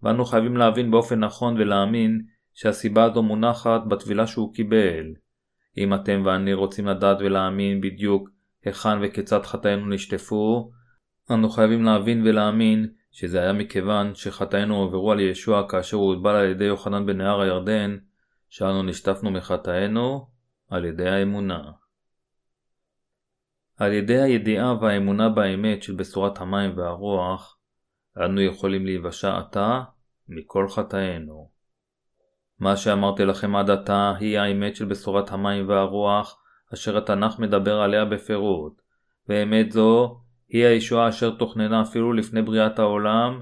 [0.03, 2.23] ואנו חייבים להבין באופן נכון ולהאמין
[2.55, 5.07] שהסיבה הזו מונחת בטבילה שהוא קיבל.
[5.79, 8.38] אם אתם ואני רוצים לדעת ולהאמין בדיוק
[8.69, 10.71] היכן וכיצד חטאינו נשטפו,
[11.31, 16.51] אנו חייבים להבין ולהאמין שזה היה מכיוון שחטאינו הועברו על ישוע כאשר הוא הוטבל על
[16.51, 17.97] ידי יוחנן בנהר הירדן,
[18.49, 20.29] שאנו נשטפנו מחטאינו
[20.71, 21.71] על ידי האמונה.
[23.77, 27.59] על ידי הידיעה והאמונה באמת של בשורת המים והרוח,
[28.25, 29.83] אנו יכולים להיוושע עתה
[30.29, 31.51] מכל חטאינו.
[32.59, 36.43] מה שאמרתי לכם עד עתה היא האמת של בשורת המים והרוח,
[36.75, 38.83] אשר התנ"ך מדבר עליה בפירוט,
[39.29, 43.41] ואמת זו היא הישועה אשר תוכננה אפילו לפני בריאת העולם,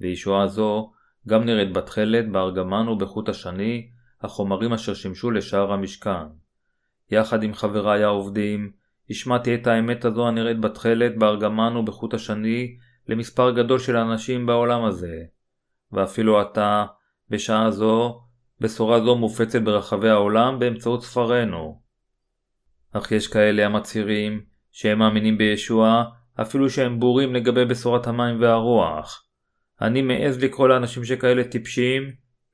[0.00, 0.92] וישועה זו
[1.28, 3.90] גם נראית בתכלת, בארגמן ובחוט השני,
[4.22, 6.26] החומרים אשר שימשו לשער המשכן.
[7.10, 8.72] יחד עם חבריי העובדים,
[9.10, 12.76] השמעתי את האמת הזו הנראית בתכלת, בארגמן ובחוט השני,
[13.08, 15.22] למספר גדול של אנשים בעולם הזה.
[15.92, 16.84] ואפילו עתה,
[17.30, 18.20] בשעה זו,
[18.60, 21.85] בשורה זו מופצת ברחבי העולם באמצעות ספרינו.
[22.98, 24.40] אך יש כאלה המצהירים
[24.72, 26.04] שהם מאמינים בישוע,
[26.40, 29.26] אפילו שהם בורים לגבי בשורת המים והרוח.
[29.80, 32.02] אני מעז לקרוא לאנשים שכאלה טיפשים,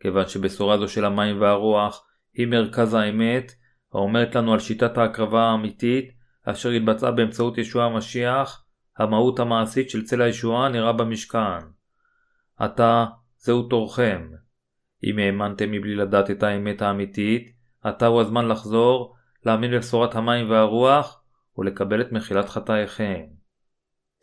[0.01, 3.53] כיוון שבשורה זו של המים והרוח היא מרכז האמת,
[3.93, 6.13] האומרת לנו על שיטת ההקרבה האמיתית,
[6.45, 8.65] אשר התבצעה באמצעות ישוע המשיח,
[8.99, 11.59] המהות המעשית של צל הישועה נראה במשכן.
[12.57, 13.07] עתה,
[13.39, 14.29] זהו תורכם.
[15.05, 19.15] אם האמנתם מבלי לדעת את האמת האמיתית, עתה הוא הזמן לחזור,
[19.47, 21.23] להאמין בבשורת המים והרוח,
[21.59, 23.21] ולקבל את מחילת חטאיכם.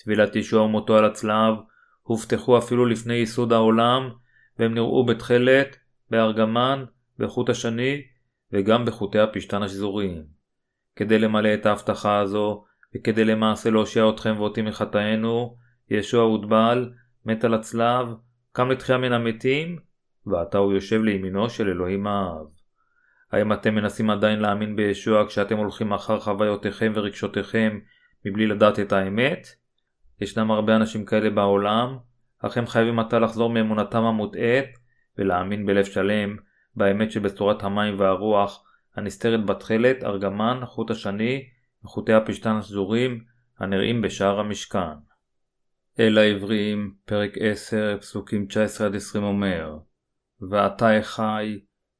[0.03, 1.53] טבילת ישוע ומותו על הצלב
[2.01, 4.09] הובטחו אפילו לפני ייסוד העולם,
[4.59, 5.77] והם נראו בתכלת,
[6.09, 6.85] בארגמן,
[7.19, 8.01] בחוט השני,
[8.51, 10.23] וגם בחוטי הפשתן השזוריים.
[10.95, 12.65] כדי למלא את ההבטחה הזו,
[12.95, 15.57] וכדי למעשה להושיע אתכם ואותי מחטאינו,
[15.89, 16.93] ישוע הוטבל,
[17.25, 18.07] מת על הצלב,
[18.51, 19.79] קם לתחייה מן המתים,
[20.25, 22.58] ועתה הוא יושב לימינו של אלוהים האב.
[23.31, 27.79] האם אתם מנסים עדיין להאמין בישוע כשאתם הולכים אחר חוויותיכם ורגשותיכם
[28.25, 29.47] מבלי לדעת את האמת?
[30.21, 31.97] ישנם הרבה אנשים כאלה בעולם,
[32.39, 34.65] אך הם חייבים עתה לחזור מאמונתם המוטעית
[35.17, 36.37] ולהאמין בלב שלם
[36.75, 38.63] באמת שבצורת המים והרוח
[38.95, 41.49] הנסתרת בתכלת, ארגמן, חוט השני
[41.83, 43.23] וחוטי הפשתן השזורים
[43.59, 45.09] הנראים בשער המשכן.
[45.99, 48.47] אל העבריים, פרק 10, פסוקים
[49.15, 49.77] 19-20 אומר
[50.49, 51.59] ועתה אחי,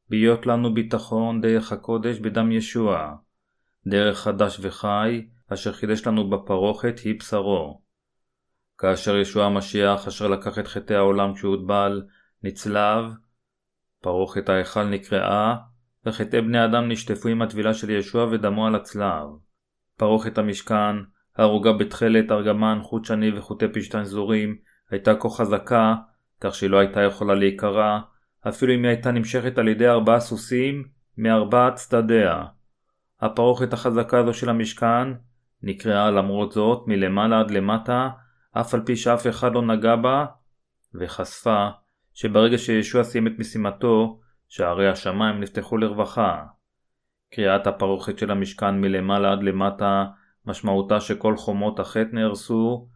[0.10, 3.16] בהיות לנו ביטחון דרך הקודש בדם ישוע,
[3.88, 7.82] דרך חדש וחי, אשר חידש לנו בפרוכת היא בשרו.
[8.78, 12.01] כאשר ישוע המשיח, אשר לקח את חטאי העולם כשהוטבל,
[12.43, 13.05] נצלב,
[14.01, 15.55] פרוכת ההיכל נקרעה,
[16.05, 19.28] וחטאי בני אדם נשטפו עם הטבילה של ישוע ודמו על הצלב.
[19.97, 20.95] פרוכת המשכן,
[21.38, 24.57] הערוגה בתכלת, ארגמן, חוט שני וחוטי פשתן זורים,
[24.89, 25.95] הייתה כה חזקה,
[26.41, 27.99] כך שהיא לא הייתה יכולה להיקרע,
[28.48, 30.84] אפילו אם היא הייתה נמשכת על ידי ארבעה סוסים
[31.18, 32.44] מארבעת צדדיה.
[33.22, 35.08] הפרוכת החזקה הזו של המשכן
[35.64, 38.10] נקרעה למרות זאת מלמעלה עד למטה,
[38.52, 40.26] אף על פי שאף אחד לא נגע בה,
[40.96, 41.68] וחשפה
[42.14, 46.44] שברגע שישוע סיים את משימתו, שערי השמיים נפתחו לרווחה.
[47.34, 50.06] קריאת הפרוכת של המשכן מלמעלה עד למטה,
[50.46, 52.88] משמעותה שכל חומות החטא נהרסו,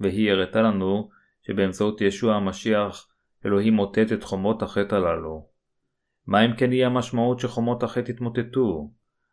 [0.00, 1.10] והיא הראתה לנו
[1.46, 3.06] שבאמצעות ישוע המשיח
[3.46, 5.46] אלוהים מוטט את חומות החטא הללו.
[6.26, 8.90] מה אם כן יהיה המשמעות שחומות החטא יתמוטטו?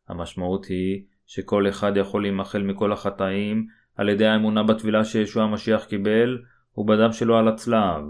[0.08, 6.38] המשמעות היא שכל אחד יכול להימחל מכל החטאים על ידי האמונה בטבילה שישוע המשיח קיבל
[6.78, 8.04] ובדם שלו על הצלב.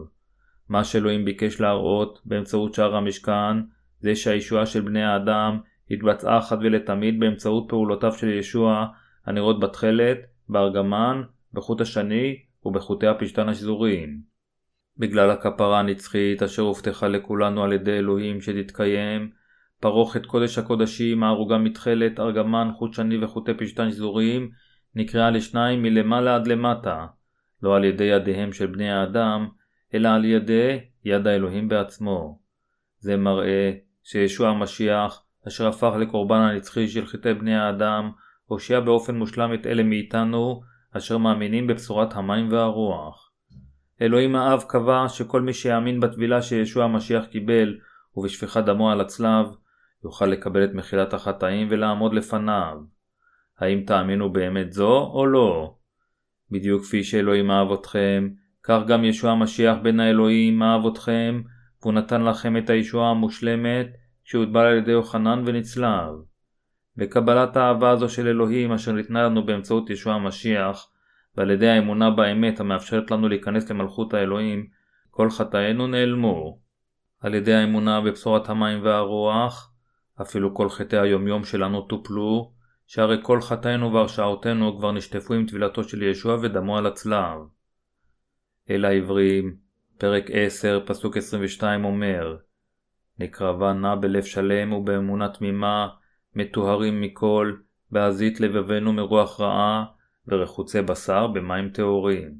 [0.70, 3.58] מה שאלוהים ביקש להראות באמצעות שער המשכן
[4.00, 5.60] זה שהישועה של בני האדם
[5.92, 8.86] התבצעה אחת ולתמיד באמצעות פעולותיו של ישוע
[9.26, 10.18] הנראות בתכלת,
[10.50, 11.22] בארגמן,
[11.54, 14.37] בחוט השני ובחוטי הפשתן השזוריים.
[15.00, 19.30] בגלל הכפרה הנצחית אשר הובטחה לכולנו על ידי אלוהים שתתקיים,
[19.80, 24.50] פרוכת קודש הקודשים הערוגה מתכלת, ארגמן, חוט שני וחוטי פשתן שזוריים
[24.96, 27.06] נקראה לשניים מלמעלה עד למטה,
[27.64, 29.48] לא על ידי ידיהם של בני האדם,
[29.94, 32.40] אלא על ידי יד האלוהים בעצמו.
[33.00, 33.72] זה מראה
[34.04, 38.12] שישוע המשיח, אשר הפך לקורבן הנצחי של חטאי בני האדם,
[38.46, 43.27] הושיע באופן מושלם את אלה מאיתנו, אשר מאמינים בבשורת המים והרוח.
[44.02, 47.78] אלוהים האב קבע שכל מי שיאמין בטבילה שישוע המשיח קיבל
[48.16, 49.46] ובשפיכת דמו על הצלב,
[50.04, 52.78] יוכל לקבל את מחילת החטאים ולעמוד לפניו.
[53.60, 55.76] האם תאמינו באמת זו או לא?
[56.52, 58.30] בדיוק כפי שאלוהים אהב אתכם,
[58.64, 61.42] כך גם ישוע המשיח בן האלוהים אהב אתכם,
[61.82, 63.88] והוא נתן לכם את הישועה המושלמת,
[64.24, 66.10] שהוטבל על ידי יוחנן ונצלב.
[66.98, 70.90] בקבלת האהבה הזו של אלוהים אשר ניתנה לנו באמצעות ישוע המשיח,
[71.38, 74.68] ועל ידי האמונה באמת המאפשרת לנו להיכנס למלכות האלוהים,
[75.12, 76.60] כל חטאינו נעלמו.
[77.22, 79.74] על ידי האמונה בבשורת המים והרוח,
[80.22, 82.52] אפילו כל חטאי היומיום שלנו טופלו,
[82.88, 87.38] שהרי כל חטאינו והרשעותינו כבר נשטפו עם טבילתו של ישוע ודמו על הצלב.
[88.70, 89.56] אל העברים,
[89.98, 92.38] פרק 10, פסוק 22 אומר
[93.20, 95.88] נקרבה נע בלב שלם ובאמונה תמימה,
[96.36, 97.54] מטוהרים מכל,
[97.92, 99.86] בעזית לבבנו מרוח רעה,
[100.28, 102.34] ורחוצי בשר במים טהורים.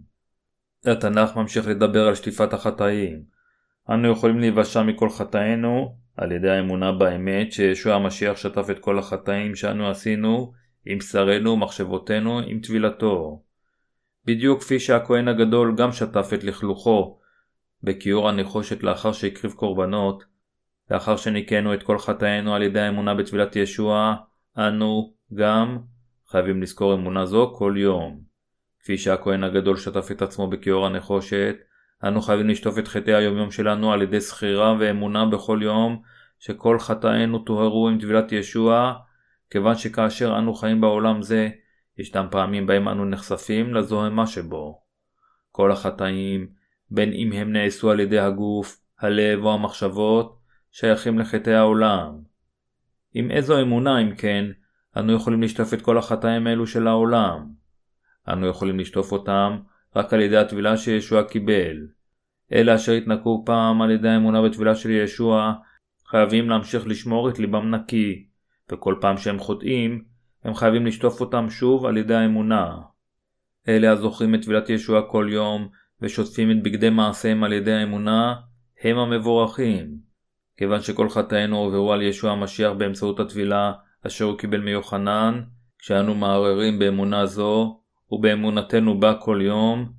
[0.86, 3.24] התנ"ך ממשיך לדבר על שטיפת החטאים.
[3.90, 9.56] אנו יכולים להיוושע מכל חטאינו על ידי האמונה באמת שישוע המשיח שטף את כל החטאים
[9.56, 10.54] שאנו עשינו
[10.86, 13.44] עם בשרנו ומחשבותינו עם טבילתו.
[14.26, 17.20] בדיוק כפי שהכהן הגדול גם שטף את לכלוכו
[17.84, 20.24] בכיור הנחושת לאחר שהקריב קורבנות,
[20.92, 24.16] לאחר שניקינו את כל חטאינו על ידי האמונה בתפילת ישוע,
[24.58, 25.78] אנו גם
[26.30, 28.20] חייבים לזכור אמונה זו כל יום.
[28.80, 31.56] כפי שהכהן הגדול שטף את עצמו בכיור הנחושת,
[32.04, 36.02] אנו חייבים לשטוף את חטאי היומיום שלנו על ידי זכירה ואמונה בכל יום,
[36.40, 38.94] שכל חטאינו טוהרו עם טבילת ישוע,
[39.50, 41.50] כיוון שכאשר אנו חיים בעולם זה,
[41.98, 44.82] ישנם פעמים בהם אנו נחשפים לזוהמה שבו.
[45.52, 46.48] כל החטאים,
[46.92, 50.40] בין אם הם נעשו על ידי הגוף, הלב או המחשבות,
[50.72, 52.20] שייכים לחטאי העולם.
[53.14, 54.46] עם איזו אמונה, אם כן,
[54.98, 57.48] אנו יכולים לשטוף את כל החטאים האלו של העולם.
[58.28, 59.58] אנו יכולים לשטוף אותם
[59.96, 61.88] רק על ידי הטבילה שישוע קיבל.
[62.54, 65.54] אלה אשר התנקו פעם על ידי האמונה בטבילה של ישוע,
[66.08, 68.26] חייבים להמשיך לשמור את ליבם נקי,
[68.72, 70.04] וכל פעם שהם חוטאים,
[70.44, 72.78] הם חייבים לשטוף אותם שוב על ידי האמונה.
[73.68, 75.68] אלה הזוכרים את טבילת ישוע כל יום,
[76.02, 78.36] ושוטפים את בגדי מעשיהם על ידי האמונה,
[78.84, 79.98] הם המבורכים.
[80.58, 83.74] כיוון שכל חטאינו עוברו על ישוע המשיח באמצעות הטבילה
[84.08, 85.42] אשר הוא קיבל מיוחנן,
[85.80, 87.80] כשאנו מערערים באמונה זו,
[88.12, 89.92] ובאמונתנו בה כל יום,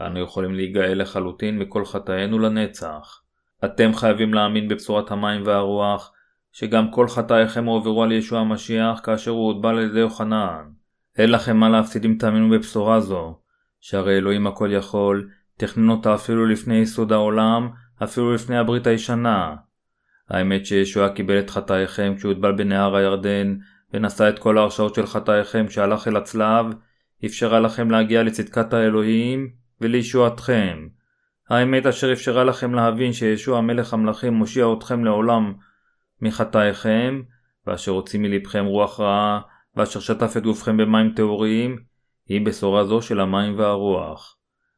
[0.00, 3.20] אנו יכולים להיגאל לחלוטין מכל חטאינו לנצח.
[3.64, 6.12] אתם חייבים להאמין בבשורת המים והרוח,
[6.52, 10.62] שגם כל חטאיכם הועברו על ישוע המשיח כאשר הוא הוטבל על ידי יוחנן.
[11.18, 13.38] אין לכם מה להפסיד אם תאמינו בבשורה זו,
[13.80, 17.68] שהרי אלוהים הכל יכול, תכנן אותה אפילו לפני יסוד העולם,
[18.02, 19.54] אפילו לפני הברית הישנה.
[20.30, 23.56] האמת שישוע קיבל את חטאיכם כשהוא הוטבל בנהר הירדן,
[23.94, 26.66] ונשא את כל ההרשאות של חטאיכם כשהלך אל הצלב,
[27.26, 29.50] אפשרה לכם להגיע לצדקת האלוהים
[29.80, 30.88] ולישועתכם.
[31.50, 35.52] האמת אשר אפשרה לכם להבין שישוע המלך המלכים מושיע אתכם לעולם
[36.22, 37.22] מחטאיכם,
[37.66, 39.40] ואשר הוציא מלבכם רוח רעה,
[39.76, 41.78] ואשר שטף את גופכם במים טהוריים,
[42.28, 44.36] היא בשורה זו של המים והרוח.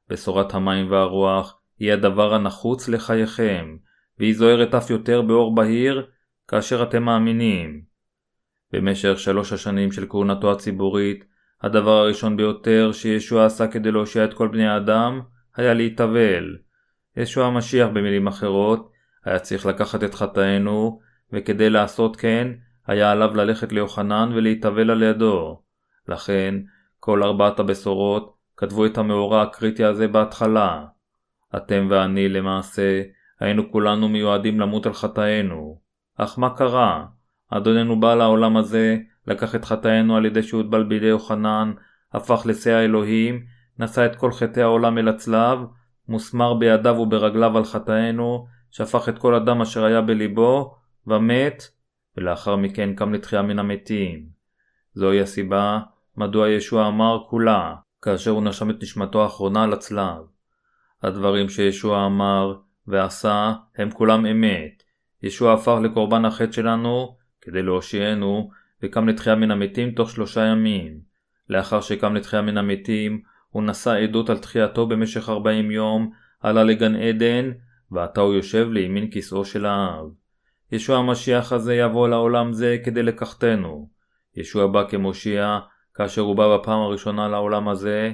[0.08, 3.76] בשורת המים והרוח היא הדבר הנחוץ לחייכם,
[4.18, 6.06] והיא זוהרת אף יותר באור בהיר,
[6.48, 7.82] כאשר אתם מאמינים.
[8.72, 11.24] במשך שלוש השנים של כהונתו הציבורית,
[11.62, 15.20] הדבר הראשון ביותר שישוע עשה כדי להושיע את כל בני האדם,
[15.56, 16.56] היה להתאבל.
[17.16, 18.92] ישוע המשיח במילים אחרות,
[19.24, 21.00] היה צריך לקחת את חטאינו,
[21.32, 22.48] וכדי לעשות כן,
[22.86, 25.62] היה עליו ללכת ליוחנן ולהתאבל על ידו.
[26.08, 26.54] לכן,
[27.00, 30.84] כל ארבעת הבשורות כתבו את המאורע הקריטי הזה בהתחלה.
[31.56, 33.02] אתם ואני, למעשה,
[33.40, 35.78] היינו כולנו מיועדים למות על חטאינו.
[36.16, 37.06] אך מה קרה?
[37.50, 41.72] אדוננו בא לעולם הזה, לקח את חטאינו על ידי שהוטבל בידי יוחנן,
[42.12, 43.44] הפך לשא האלוהים,
[43.78, 45.58] נשא את כל חטאי העולם אל הצלב,
[46.08, 50.74] מוסמר בידיו וברגליו על חטאינו, שפך את כל הדם אשר היה בליבו,
[51.06, 51.62] ומת,
[52.16, 54.26] ולאחר מכן קם לתחייה מן המתים.
[54.94, 55.80] זוהי הסיבה
[56.16, 60.16] מדוע ישוע אמר כולה, כאשר הוא נשם את נשמתו האחרונה על הצלב.
[61.02, 62.54] הדברים שישוע אמר
[62.88, 64.82] ועשה הם כולם אמת.
[65.22, 68.50] ישוע הפך לקורבן החטא שלנו כדי להושיענו,
[68.82, 71.00] וקם לתחייה מן המתים תוך שלושה ימים.
[71.48, 73.20] לאחר שקם לתחייה מן המתים,
[73.50, 76.10] הוא נשא עדות על תחייתו במשך ארבעים יום,
[76.40, 77.50] עלה לגן עדן,
[77.90, 80.06] ועתה הוא יושב לימין כיסאו של האב.
[80.72, 83.88] ישוע המשיח הזה יבוא לעולם זה כדי לקחתנו.
[84.36, 85.58] ישוע בא כמושיע,
[85.94, 88.12] כאשר הוא בא בפעם הראשונה לעולם הזה,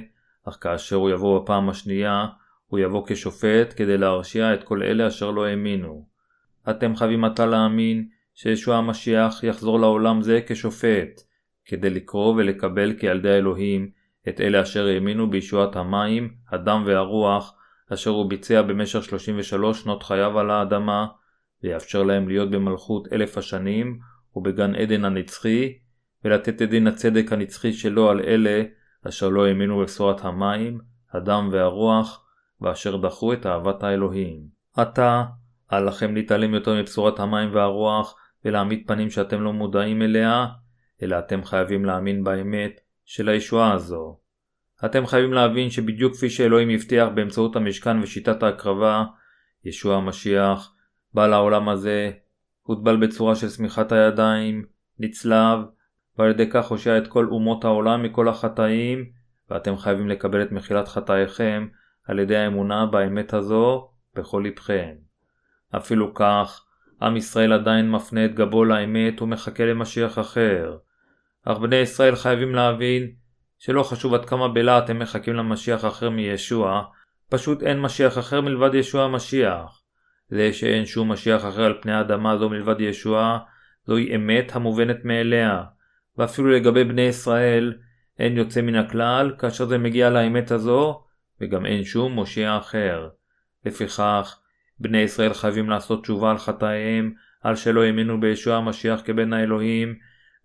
[0.49, 2.25] אך כאשר הוא יבוא בפעם השנייה,
[2.73, 6.05] הוא יבוא כשופט כדי להרשיע את כל אלה אשר לא האמינו.
[6.69, 11.21] אתם חייבים עתה להאמין שישוע המשיח יחזור לעולם זה כשופט,
[11.65, 13.89] כדי לקרוא ולקבל כילדי האלוהים
[14.29, 17.55] את אלה אשר האמינו בישועת המים, הדם והרוח,
[17.93, 21.05] אשר הוא ביצע במשך 33 שנות חייו על האדמה,
[21.63, 23.99] ויאפשר להם להיות במלכות אלף השנים,
[24.35, 25.73] ובגן עדן הנצחי,
[26.25, 28.63] ולתת את דין הצדק הנצחי שלו על אלה
[29.07, 30.79] אשר לא האמינו בבשורת המים,
[31.11, 32.22] הדם והרוח,
[32.63, 34.39] ואשר דחו את אהבת האלוהים.
[34.77, 35.23] עתה,
[35.73, 38.15] אל לכם להתעלם יותר מבשורת המים והרוח,
[38.45, 40.45] ולהעמיד פנים שאתם לא מודעים אליה,
[41.03, 44.19] אלא אתם חייבים להאמין באמת של הישועה הזו.
[44.85, 49.03] אתם חייבים להבין שבדיוק כפי שאלוהים הבטיח באמצעות המשכן ושיטת ההקרבה,
[49.65, 50.73] ישוע המשיח
[51.13, 52.11] בא לעולם הזה,
[52.61, 54.65] הוטבל בצורה של שמיכת הידיים,
[54.99, 55.59] נצלב,
[56.17, 59.05] ועל ידי כך הושע את כל אומות העולם מכל החטאים,
[59.49, 61.67] ואתם חייבים לקבל את מחילת חטאיכם
[62.07, 64.93] על ידי האמונה באמת הזו בכל לבכם.
[65.75, 66.65] אפילו כך,
[67.01, 70.77] עם ישראל עדיין מפנה את גבו לאמת ומחכה למשיח אחר.
[71.45, 73.11] אך בני ישראל חייבים להבין
[73.59, 76.83] שלא חשוב עד כמה בלהט הם מחכים למשיח אחר מישוע,
[77.29, 79.81] פשוט אין משיח אחר מלבד ישוע המשיח.
[80.29, 83.39] זה שאין שום משיח אחר על פני האדמה זו מלבד ישוע,
[83.87, 85.63] זוהי אמת המובנת מאליה,
[86.17, 87.73] ואפילו לגבי בני ישראל,
[88.19, 91.03] אין יוצא מן הכלל כאשר זה מגיע לאמת הזו,
[91.43, 93.09] וגם אין שום מושיע אחר.
[93.65, 94.39] לפיכך,
[94.79, 99.95] בני ישראל חייבים לעשות תשובה על חטאיהם, על שלא האמינו בישוע המשיח כבן האלוהים,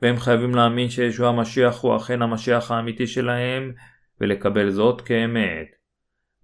[0.03, 3.73] והם חייבים להאמין שישוע המשיח הוא אכן המשיח האמיתי שלהם,
[4.21, 5.67] ולקבל זאת כאמת.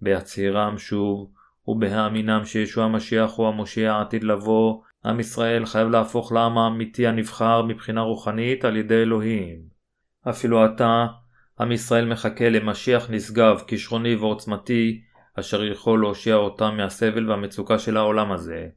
[0.01, 1.31] בהצהירם שוב,
[1.67, 8.01] ובהאמינם שישוע המשיח הוא המושיע העתיד לבוא, עם ישראל חייב להפוך לעם האמיתי הנבחר מבחינה
[8.01, 9.59] רוחנית על ידי אלוהים.
[10.29, 11.05] אפילו עתה,
[11.59, 15.01] עם ישראל מחכה למשיח נשגב, כישרוני ועוצמתי,
[15.39, 18.67] אשר יכול להושיע אותם מהסבל והמצוקה של העולם הזה.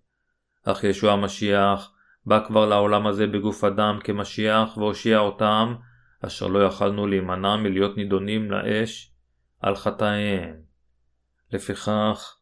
[0.65, 1.93] אך ישוע המשיח
[2.27, 5.75] בא כבר לעולם הזה בגוף אדם כמשיח והושיע אותם,
[6.27, 9.13] אשר לא יכלנו להימנע מלהיות נידונים לאש
[9.61, 10.55] על חטאיהם.
[11.53, 12.37] לפיכך,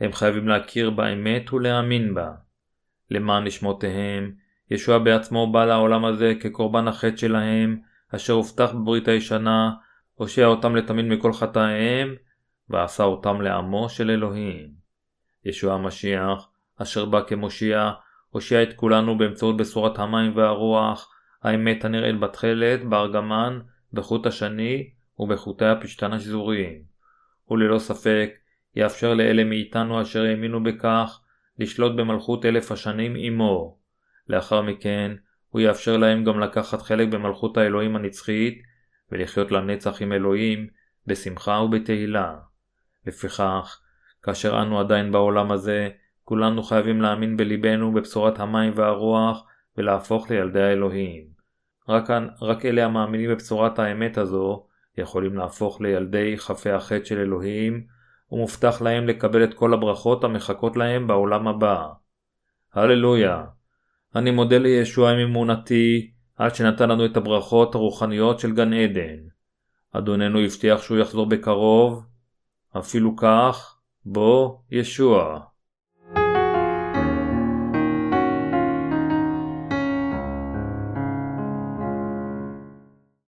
[0.00, 2.30] הם חייבים להכיר באמת ולהאמין בה.
[3.10, 4.32] למען נשמותיהם,
[4.70, 7.80] ישוע בעצמו בא לעולם הזה כקורבן החטא שלהם,
[8.14, 9.70] אשר הובטח בברית הישנה,
[10.14, 12.14] הושיע אותם לתמיד מכל חטאיהם,
[12.70, 14.68] ועשה אותם לעמו של אלוהים.
[15.44, 17.90] ישוע המשיח, אשר בא כמושיע,
[18.30, 21.10] הושיע את כולנו באמצעות בשורת המים והרוח,
[21.42, 23.60] האמת הנראית בתכלת, בארגמן,
[23.92, 26.82] בחוט השני ובחוטי הפשתן השזוריים.
[27.50, 28.30] וללא ספק,
[28.76, 31.20] יאפשר לאלה מאיתנו אשר האמינו בכך,
[31.58, 33.78] לשלוט במלכות אלף השנים עמו.
[34.28, 35.12] לאחר מכן,
[35.54, 38.62] הוא יאפשר להם גם לקחת חלק במלכות האלוהים הנצחית,
[39.12, 40.66] ולחיות לנצח עם אלוהים,
[41.06, 42.34] בשמחה ובתהילה.
[43.06, 43.80] לפיכך,
[44.22, 45.88] כאשר אנו עדיין בעולם הזה,
[46.24, 51.24] כולנו חייבים להאמין בליבנו בבשורת המים והרוח, ולהפוך לילדי האלוהים.
[51.88, 52.10] רק,
[52.42, 54.66] רק אלה המאמינים בבשורת האמת הזו,
[54.98, 57.86] יכולים להפוך לילדי חפי החטא של אלוהים,
[58.32, 61.86] ומובטח להם לקבל את כל הברכות המחכות להם בעולם הבא.
[62.72, 63.44] הללויה.
[64.16, 69.18] אני מודה לישוע עם אמונתי, עד שנתן לנו את הברכות הרוחניות של גן עדן.
[69.92, 72.04] אדוננו הבטיח שהוא יחזור בקרוב,
[72.78, 75.40] אפילו כך, בוא, ישוע.